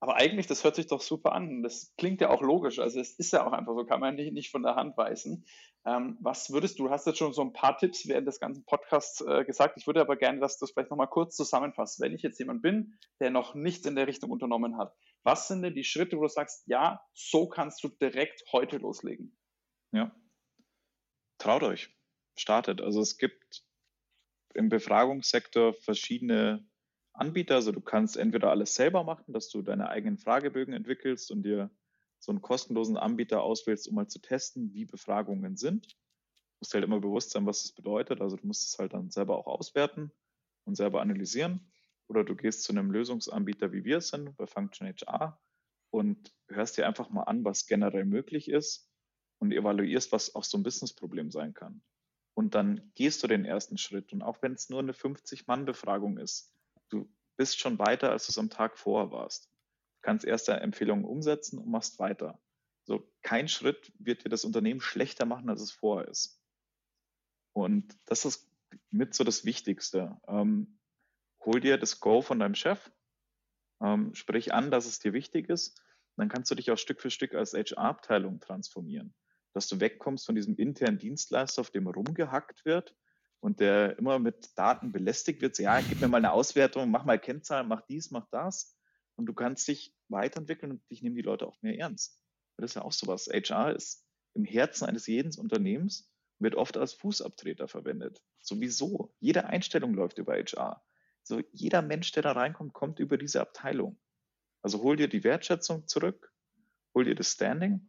aber 0.00 0.16
eigentlich, 0.16 0.46
das 0.46 0.64
hört 0.64 0.76
sich 0.76 0.86
doch 0.86 1.00
super 1.00 1.32
an. 1.32 1.62
Das 1.62 1.94
klingt 1.96 2.20
ja 2.20 2.30
auch 2.30 2.42
logisch. 2.42 2.78
Also 2.78 3.00
es 3.00 3.12
ist 3.12 3.32
ja 3.32 3.46
auch 3.46 3.52
einfach 3.52 3.74
so, 3.74 3.84
kann 3.84 4.00
man 4.00 4.14
nicht, 4.14 4.32
nicht 4.32 4.50
von 4.50 4.62
der 4.62 4.74
Hand 4.74 4.96
weisen. 4.96 5.46
Ähm, 5.86 6.18
was 6.20 6.52
würdest 6.52 6.78
du, 6.78 6.84
du 6.84 6.90
hast 6.90 7.06
jetzt 7.06 7.18
schon 7.18 7.32
so 7.32 7.42
ein 7.42 7.52
paar 7.52 7.78
Tipps 7.78 8.06
während 8.08 8.26
des 8.26 8.40
ganzen 8.40 8.64
Podcasts 8.64 9.20
äh, 9.20 9.44
gesagt. 9.44 9.76
Ich 9.76 9.86
würde 9.86 10.00
aber 10.00 10.16
gerne, 10.16 10.40
dass 10.40 10.58
du 10.58 10.64
das 10.64 10.72
vielleicht 10.72 10.90
nochmal 10.90 11.08
kurz 11.08 11.36
zusammenfasst. 11.36 12.00
Wenn 12.00 12.12
ich 12.12 12.22
jetzt 12.22 12.38
jemand 12.38 12.60
bin, 12.60 12.98
der 13.20 13.30
noch 13.30 13.54
nichts 13.54 13.86
in 13.86 13.96
der 13.96 14.06
Richtung 14.06 14.30
unternommen 14.30 14.76
hat, 14.76 14.94
was 15.22 15.48
sind 15.48 15.62
denn 15.62 15.74
die 15.74 15.84
Schritte, 15.84 16.16
wo 16.18 16.22
du 16.22 16.28
sagst, 16.28 16.64
ja, 16.66 17.00
so 17.14 17.48
kannst 17.48 17.82
du 17.82 17.88
direkt 17.88 18.44
heute 18.52 18.78
loslegen? 18.78 19.36
Ja. 19.92 20.14
traut 21.38 21.62
euch, 21.62 21.95
startet. 22.36 22.80
Also 22.80 23.00
es 23.00 23.18
gibt 23.18 23.64
im 24.54 24.68
Befragungssektor 24.68 25.74
verschiedene 25.74 26.66
Anbieter. 27.12 27.56
Also 27.56 27.72
du 27.72 27.80
kannst 27.80 28.16
entweder 28.16 28.50
alles 28.50 28.74
selber 28.74 29.04
machen, 29.04 29.32
dass 29.32 29.48
du 29.48 29.62
deine 29.62 29.88
eigenen 29.88 30.18
Fragebögen 30.18 30.74
entwickelst 30.74 31.30
und 31.30 31.42
dir 31.42 31.70
so 32.18 32.32
einen 32.32 32.42
kostenlosen 32.42 32.96
Anbieter 32.96 33.42
auswählst, 33.42 33.88
um 33.88 33.94
mal 33.94 34.08
zu 34.08 34.20
testen, 34.20 34.72
wie 34.72 34.84
Befragungen 34.84 35.56
sind. 35.56 35.92
Du 35.92 36.60
musst 36.60 36.74
halt 36.74 36.84
immer 36.84 37.00
bewusst 37.00 37.30
sein, 37.30 37.46
was 37.46 37.62
das 37.62 37.72
bedeutet. 37.72 38.20
Also 38.20 38.36
du 38.36 38.46
musst 38.46 38.66
es 38.68 38.78
halt 38.78 38.94
dann 38.94 39.10
selber 39.10 39.36
auch 39.36 39.46
auswerten 39.46 40.10
und 40.64 40.76
selber 40.76 41.00
analysieren. 41.00 41.70
Oder 42.08 42.24
du 42.24 42.34
gehst 42.34 42.62
zu 42.62 42.72
einem 42.72 42.90
Lösungsanbieter, 42.90 43.72
wie 43.72 43.84
wir 43.84 43.98
es 43.98 44.08
sind, 44.08 44.36
bei 44.36 44.46
Function 44.46 44.86
HR 44.86 45.40
und 45.90 46.32
hörst 46.48 46.76
dir 46.76 46.86
einfach 46.86 47.10
mal 47.10 47.24
an, 47.24 47.44
was 47.44 47.66
generell 47.66 48.04
möglich 48.04 48.48
ist 48.48 48.90
und 49.38 49.52
evaluierst, 49.52 50.12
was 50.12 50.34
auch 50.34 50.44
so 50.44 50.58
ein 50.58 50.62
Businessproblem 50.62 51.30
sein 51.30 51.52
kann. 51.52 51.82
Und 52.36 52.54
dann 52.54 52.92
gehst 52.94 53.22
du 53.22 53.28
den 53.28 53.46
ersten 53.46 53.78
Schritt. 53.78 54.12
Und 54.12 54.20
auch 54.20 54.42
wenn 54.42 54.52
es 54.52 54.68
nur 54.68 54.80
eine 54.80 54.92
50-Mann-Befragung 54.92 56.18
ist, 56.18 56.52
du 56.90 57.08
bist 57.38 57.58
schon 57.58 57.78
weiter, 57.78 58.10
als 58.10 58.26
du 58.26 58.30
es 58.30 58.38
am 58.38 58.50
Tag 58.50 58.76
vorher 58.76 59.10
warst. 59.10 59.46
Du 59.46 60.02
kannst 60.02 60.26
erste 60.26 60.52
Empfehlungen 60.52 61.06
umsetzen 61.06 61.58
und 61.58 61.70
machst 61.70 61.98
weiter. 61.98 62.38
So, 62.84 63.10
kein 63.22 63.48
Schritt 63.48 63.90
wird 63.98 64.24
dir 64.24 64.28
das 64.28 64.44
Unternehmen 64.44 64.82
schlechter 64.82 65.24
machen, 65.24 65.48
als 65.48 65.62
es 65.62 65.70
vorher 65.70 66.08
ist. 66.08 66.38
Und 67.54 67.96
das 68.04 68.26
ist 68.26 68.46
mit 68.90 69.14
so 69.14 69.24
das 69.24 69.46
Wichtigste. 69.46 70.20
Ähm, 70.28 70.78
hol 71.40 71.60
dir 71.60 71.78
das 71.78 72.00
Go 72.00 72.20
von 72.20 72.38
deinem 72.38 72.54
Chef, 72.54 72.92
ähm, 73.80 74.14
sprich 74.14 74.52
an, 74.52 74.70
dass 74.70 74.84
es 74.84 74.98
dir 74.98 75.14
wichtig 75.14 75.48
ist. 75.48 75.82
Dann 76.16 76.28
kannst 76.28 76.50
du 76.50 76.54
dich 76.54 76.70
auch 76.70 76.76
Stück 76.76 77.00
für 77.00 77.10
Stück 77.10 77.34
als 77.34 77.54
HR-Abteilung 77.54 78.40
transformieren. 78.40 79.14
Dass 79.56 79.68
du 79.68 79.80
wegkommst 79.80 80.26
von 80.26 80.34
diesem 80.34 80.54
internen 80.56 80.98
Dienstleister, 80.98 81.62
auf 81.62 81.70
dem 81.70 81.86
rumgehackt 81.86 82.66
wird 82.66 82.94
und 83.40 83.58
der 83.58 83.98
immer 83.98 84.18
mit 84.18 84.50
Daten 84.58 84.92
belästigt 84.92 85.40
wird. 85.40 85.58
Ja, 85.58 85.80
gib 85.80 86.02
mir 86.02 86.08
mal 86.08 86.18
eine 86.18 86.32
Auswertung, 86.32 86.90
mach 86.90 87.06
mal 87.06 87.18
Kennzahlen, 87.18 87.66
mach 87.66 87.80
dies, 87.86 88.10
mach 88.10 88.26
das. 88.30 88.76
Und 89.14 89.24
du 89.24 89.32
kannst 89.32 89.66
dich 89.66 89.96
weiterentwickeln 90.08 90.72
und 90.72 90.90
dich 90.90 91.00
nehmen 91.00 91.16
die 91.16 91.22
Leute 91.22 91.46
auch 91.46 91.56
mehr 91.62 91.78
ernst. 91.78 92.20
Das 92.58 92.72
ist 92.72 92.74
ja 92.74 92.82
auch 92.82 92.92
sowas. 92.92 93.30
HR 93.32 93.74
ist 93.74 94.06
im 94.34 94.44
Herzen 94.44 94.84
eines 94.84 95.06
jeden 95.06 95.34
Unternehmens 95.40 96.12
wird 96.38 96.54
oft 96.54 96.76
als 96.76 96.92
Fußabtreter 96.92 97.66
verwendet. 97.66 98.22
Sowieso. 98.40 99.14
Jede 99.20 99.46
Einstellung 99.46 99.94
läuft 99.94 100.18
über 100.18 100.34
HR. 100.34 100.84
So 101.22 101.40
jeder 101.52 101.80
Mensch, 101.80 102.12
der 102.12 102.24
da 102.24 102.32
reinkommt, 102.32 102.74
kommt 102.74 102.98
über 102.98 103.16
diese 103.16 103.40
Abteilung. 103.40 103.98
Also 104.60 104.82
hol 104.82 104.96
dir 104.96 105.08
die 105.08 105.24
Wertschätzung 105.24 105.88
zurück, 105.88 106.30
hol 106.94 107.06
dir 107.06 107.14
das 107.14 107.32
Standing 107.32 107.88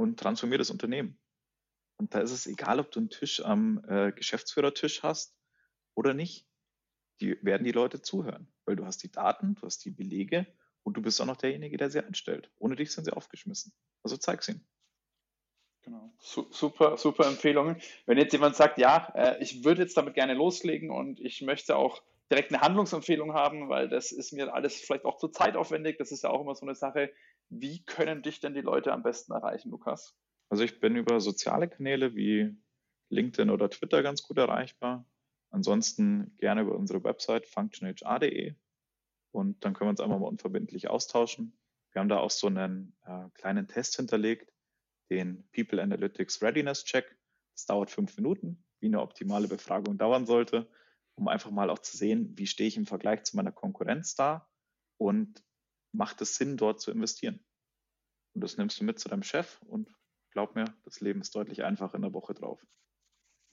und 0.00 0.18
transformier 0.18 0.58
das 0.58 0.70
Unternehmen. 0.70 1.18
Und 1.98 2.14
da 2.14 2.20
ist 2.20 2.30
es 2.30 2.46
egal, 2.46 2.80
ob 2.80 2.90
du 2.90 3.00
einen 3.00 3.10
Tisch 3.10 3.44
am 3.44 3.84
äh, 3.86 4.12
Geschäftsführertisch 4.12 5.02
hast 5.02 5.36
oder 5.94 6.14
nicht. 6.14 6.46
Die 7.20 7.36
werden 7.44 7.64
die 7.64 7.72
Leute 7.72 8.00
zuhören, 8.00 8.48
weil 8.64 8.76
du 8.76 8.86
hast 8.86 9.02
die 9.02 9.12
Daten, 9.12 9.54
du 9.54 9.62
hast 9.62 9.84
die 9.84 9.90
Belege 9.90 10.46
und 10.82 10.96
du 10.96 11.02
bist 11.02 11.20
auch 11.20 11.26
noch 11.26 11.36
derjenige, 11.36 11.76
der 11.76 11.90
sie 11.90 12.02
einstellt. 12.02 12.50
Ohne 12.56 12.76
dich 12.76 12.92
sind 12.92 13.04
sie 13.04 13.12
aufgeschmissen. 13.12 13.74
Also 14.02 14.16
zeig's 14.16 14.48
ihnen. 14.48 14.66
Genau, 15.82 16.12
super, 16.18 16.96
super 16.96 17.26
Empfehlungen. 17.26 17.76
Wenn 18.06 18.18
jetzt 18.18 18.32
jemand 18.32 18.56
sagt, 18.56 18.78
ja, 18.78 19.12
äh, 19.14 19.42
ich 19.42 19.64
würde 19.64 19.82
jetzt 19.82 19.96
damit 19.96 20.14
gerne 20.14 20.34
loslegen 20.34 20.90
und 20.90 21.20
ich 21.20 21.42
möchte 21.42 21.76
auch 21.76 22.02
direkt 22.30 22.52
eine 22.52 22.62
Handlungsempfehlung 22.62 23.34
haben, 23.34 23.68
weil 23.68 23.88
das 23.88 24.12
ist 24.12 24.32
mir 24.32 24.54
alles 24.54 24.76
vielleicht 24.76 25.04
auch 25.04 25.16
zu 25.16 25.28
zeitaufwendig. 25.28 25.98
Das 25.98 26.12
ist 26.12 26.22
ja 26.22 26.30
auch 26.30 26.40
immer 26.40 26.54
so 26.54 26.64
eine 26.64 26.74
Sache. 26.74 27.12
Wie 27.48 27.84
können 27.84 28.22
dich 28.22 28.40
denn 28.40 28.54
die 28.54 28.60
Leute 28.60 28.92
am 28.92 29.02
besten 29.02 29.32
erreichen, 29.32 29.70
Lukas? 29.70 30.16
Also 30.48 30.62
ich 30.62 30.80
bin 30.80 30.96
über 30.96 31.20
soziale 31.20 31.68
Kanäle 31.68 32.14
wie 32.14 32.56
LinkedIn 33.08 33.50
oder 33.50 33.68
Twitter 33.68 34.02
ganz 34.02 34.22
gut 34.22 34.38
erreichbar. 34.38 35.04
Ansonsten 35.50 36.36
gerne 36.38 36.62
über 36.62 36.76
unsere 36.76 37.02
Website 37.02 37.46
functionhr.de 37.46 38.54
und 39.32 39.64
dann 39.64 39.74
können 39.74 39.88
wir 39.88 39.90
uns 39.90 40.00
einfach 40.00 40.18
mal 40.18 40.28
unverbindlich 40.28 40.88
austauschen. 40.88 41.58
Wir 41.92 42.00
haben 42.00 42.08
da 42.08 42.18
auch 42.18 42.30
so 42.30 42.46
einen 42.46 42.96
äh, 43.04 43.28
kleinen 43.34 43.66
Test 43.66 43.96
hinterlegt, 43.96 44.52
den 45.10 45.48
People 45.52 45.82
Analytics 45.82 46.40
Readiness 46.40 46.84
Check. 46.84 47.16
Das 47.54 47.66
dauert 47.66 47.90
fünf 47.90 48.16
Minuten, 48.16 48.64
wie 48.78 48.86
eine 48.86 49.00
optimale 49.00 49.48
Befragung 49.48 49.98
dauern 49.98 50.24
sollte 50.24 50.68
um 51.20 51.28
einfach 51.28 51.50
mal 51.50 51.68
auch 51.68 51.78
zu 51.78 51.98
sehen, 51.98 52.32
wie 52.38 52.46
stehe 52.46 52.66
ich 52.66 52.78
im 52.78 52.86
Vergleich 52.86 53.24
zu 53.24 53.36
meiner 53.36 53.52
Konkurrenz 53.52 54.14
da 54.14 54.48
und 54.96 55.44
macht 55.92 56.22
es 56.22 56.36
Sinn, 56.36 56.56
dort 56.56 56.80
zu 56.80 56.90
investieren. 56.90 57.44
Und 58.34 58.42
das 58.42 58.56
nimmst 58.56 58.80
du 58.80 58.84
mit 58.84 58.98
zu 58.98 59.10
deinem 59.10 59.22
Chef 59.22 59.60
und 59.62 59.94
glaub 60.30 60.54
mir, 60.54 60.64
das 60.84 61.00
Leben 61.00 61.20
ist 61.20 61.34
deutlich 61.34 61.62
einfacher 61.62 61.96
in 61.96 62.02
der 62.02 62.14
Woche 62.14 62.32
drauf. 62.32 62.64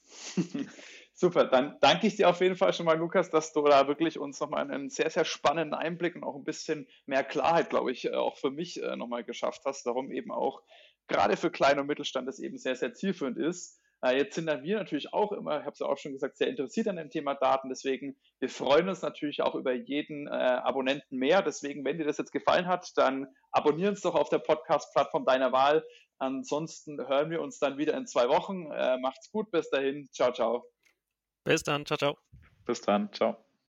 Super, 1.14 1.46
dann 1.46 1.78
danke 1.82 2.08
ich 2.08 2.16
dir 2.16 2.30
auf 2.30 2.40
jeden 2.40 2.56
Fall 2.56 2.72
schon 2.72 2.86
mal, 2.86 2.98
Lukas, 2.98 3.30
dass 3.32 3.52
du 3.52 3.64
da 3.64 3.88
wirklich 3.90 4.18
uns 4.18 4.40
nochmal 4.40 4.72
einen 4.72 4.90
sehr, 4.90 5.10
sehr 5.10 5.26
spannenden 5.26 5.74
Einblick 5.74 6.16
und 6.16 6.24
auch 6.24 6.36
ein 6.36 6.46
bisschen 6.46 6.88
mehr 7.06 7.26
Klarheit, 7.26 7.70
glaube 7.70 7.92
ich, 7.92 8.06
äh, 8.06 8.14
auch 8.14 8.38
für 8.38 8.52
mich 8.52 8.82
äh, 8.82 8.96
nochmal 8.96 9.26
geschafft 9.26 9.64
hast. 9.66 9.86
Darum 9.86 10.12
eben 10.12 10.32
auch 10.32 10.62
gerade 11.08 11.36
für 11.36 11.52
Klein- 11.52 11.80
und 11.80 11.88
Mittelstand 11.88 12.30
es 12.30 12.40
eben 12.40 12.58
sehr, 12.58 12.78
sehr 12.78 12.94
zielführend 12.94 13.38
ist, 13.38 13.82
jetzt 14.06 14.36
sind 14.36 14.46
dann 14.46 14.64
wir 14.64 14.78
natürlich 14.78 15.14
auch 15.14 15.32
immer, 15.32 15.60
ich 15.60 15.66
habe 15.66 15.74
es 15.74 15.80
ja 15.80 15.88
auch 15.88 15.98
schon 15.98 16.14
gesagt, 16.14 16.38
sehr 16.38 16.48
interessiert 16.48 16.88
an 16.88 16.98
dem 16.98 17.10
Thema 17.10 17.34
Daten. 17.34 17.70
Deswegen, 17.70 18.16
wir 18.40 18.50
freuen 18.50 18.88
uns 18.90 19.02
natürlich 19.02 19.42
auch 19.42 19.56
über 19.56 19.74
jeden 19.74 20.28
äh, 20.28 20.32
Abonnenten 20.32 21.18
mehr. 21.18 21.42
Deswegen, 21.42 21.84
wenn 21.84 21.98
dir 21.98 22.06
das 22.06 22.18
jetzt 22.18 22.32
gefallen 22.32 22.68
hat, 22.68 22.92
dann 22.96 23.28
abonnieren 23.52 23.92
uns 23.92 24.02
doch 24.02 24.16
auf 24.16 24.30
der 24.30 24.40
Podcast-Plattform 24.40 25.26
deiner 25.26 25.52
Wahl. 25.52 25.84
Ansonsten 26.20 27.00
hören 27.08 27.30
wir 27.30 27.42
uns 27.42 27.60
dann 27.60 27.78
wieder 27.78 27.96
in 27.96 28.08
zwei 28.08 28.30
Wochen. 28.30 28.72
Äh, 28.72 28.98
macht's 29.00 29.32
gut, 29.32 29.52
bis 29.52 29.70
dahin. 29.70 30.10
Ciao, 30.12 30.32
ciao. 30.32 30.66
Bis 31.44 31.64
dann, 31.64 31.86
ciao, 31.86 31.98
ciao. 31.98 32.18
Bis 32.66 32.82
dann, 32.82 33.12
ciao. 33.14 33.47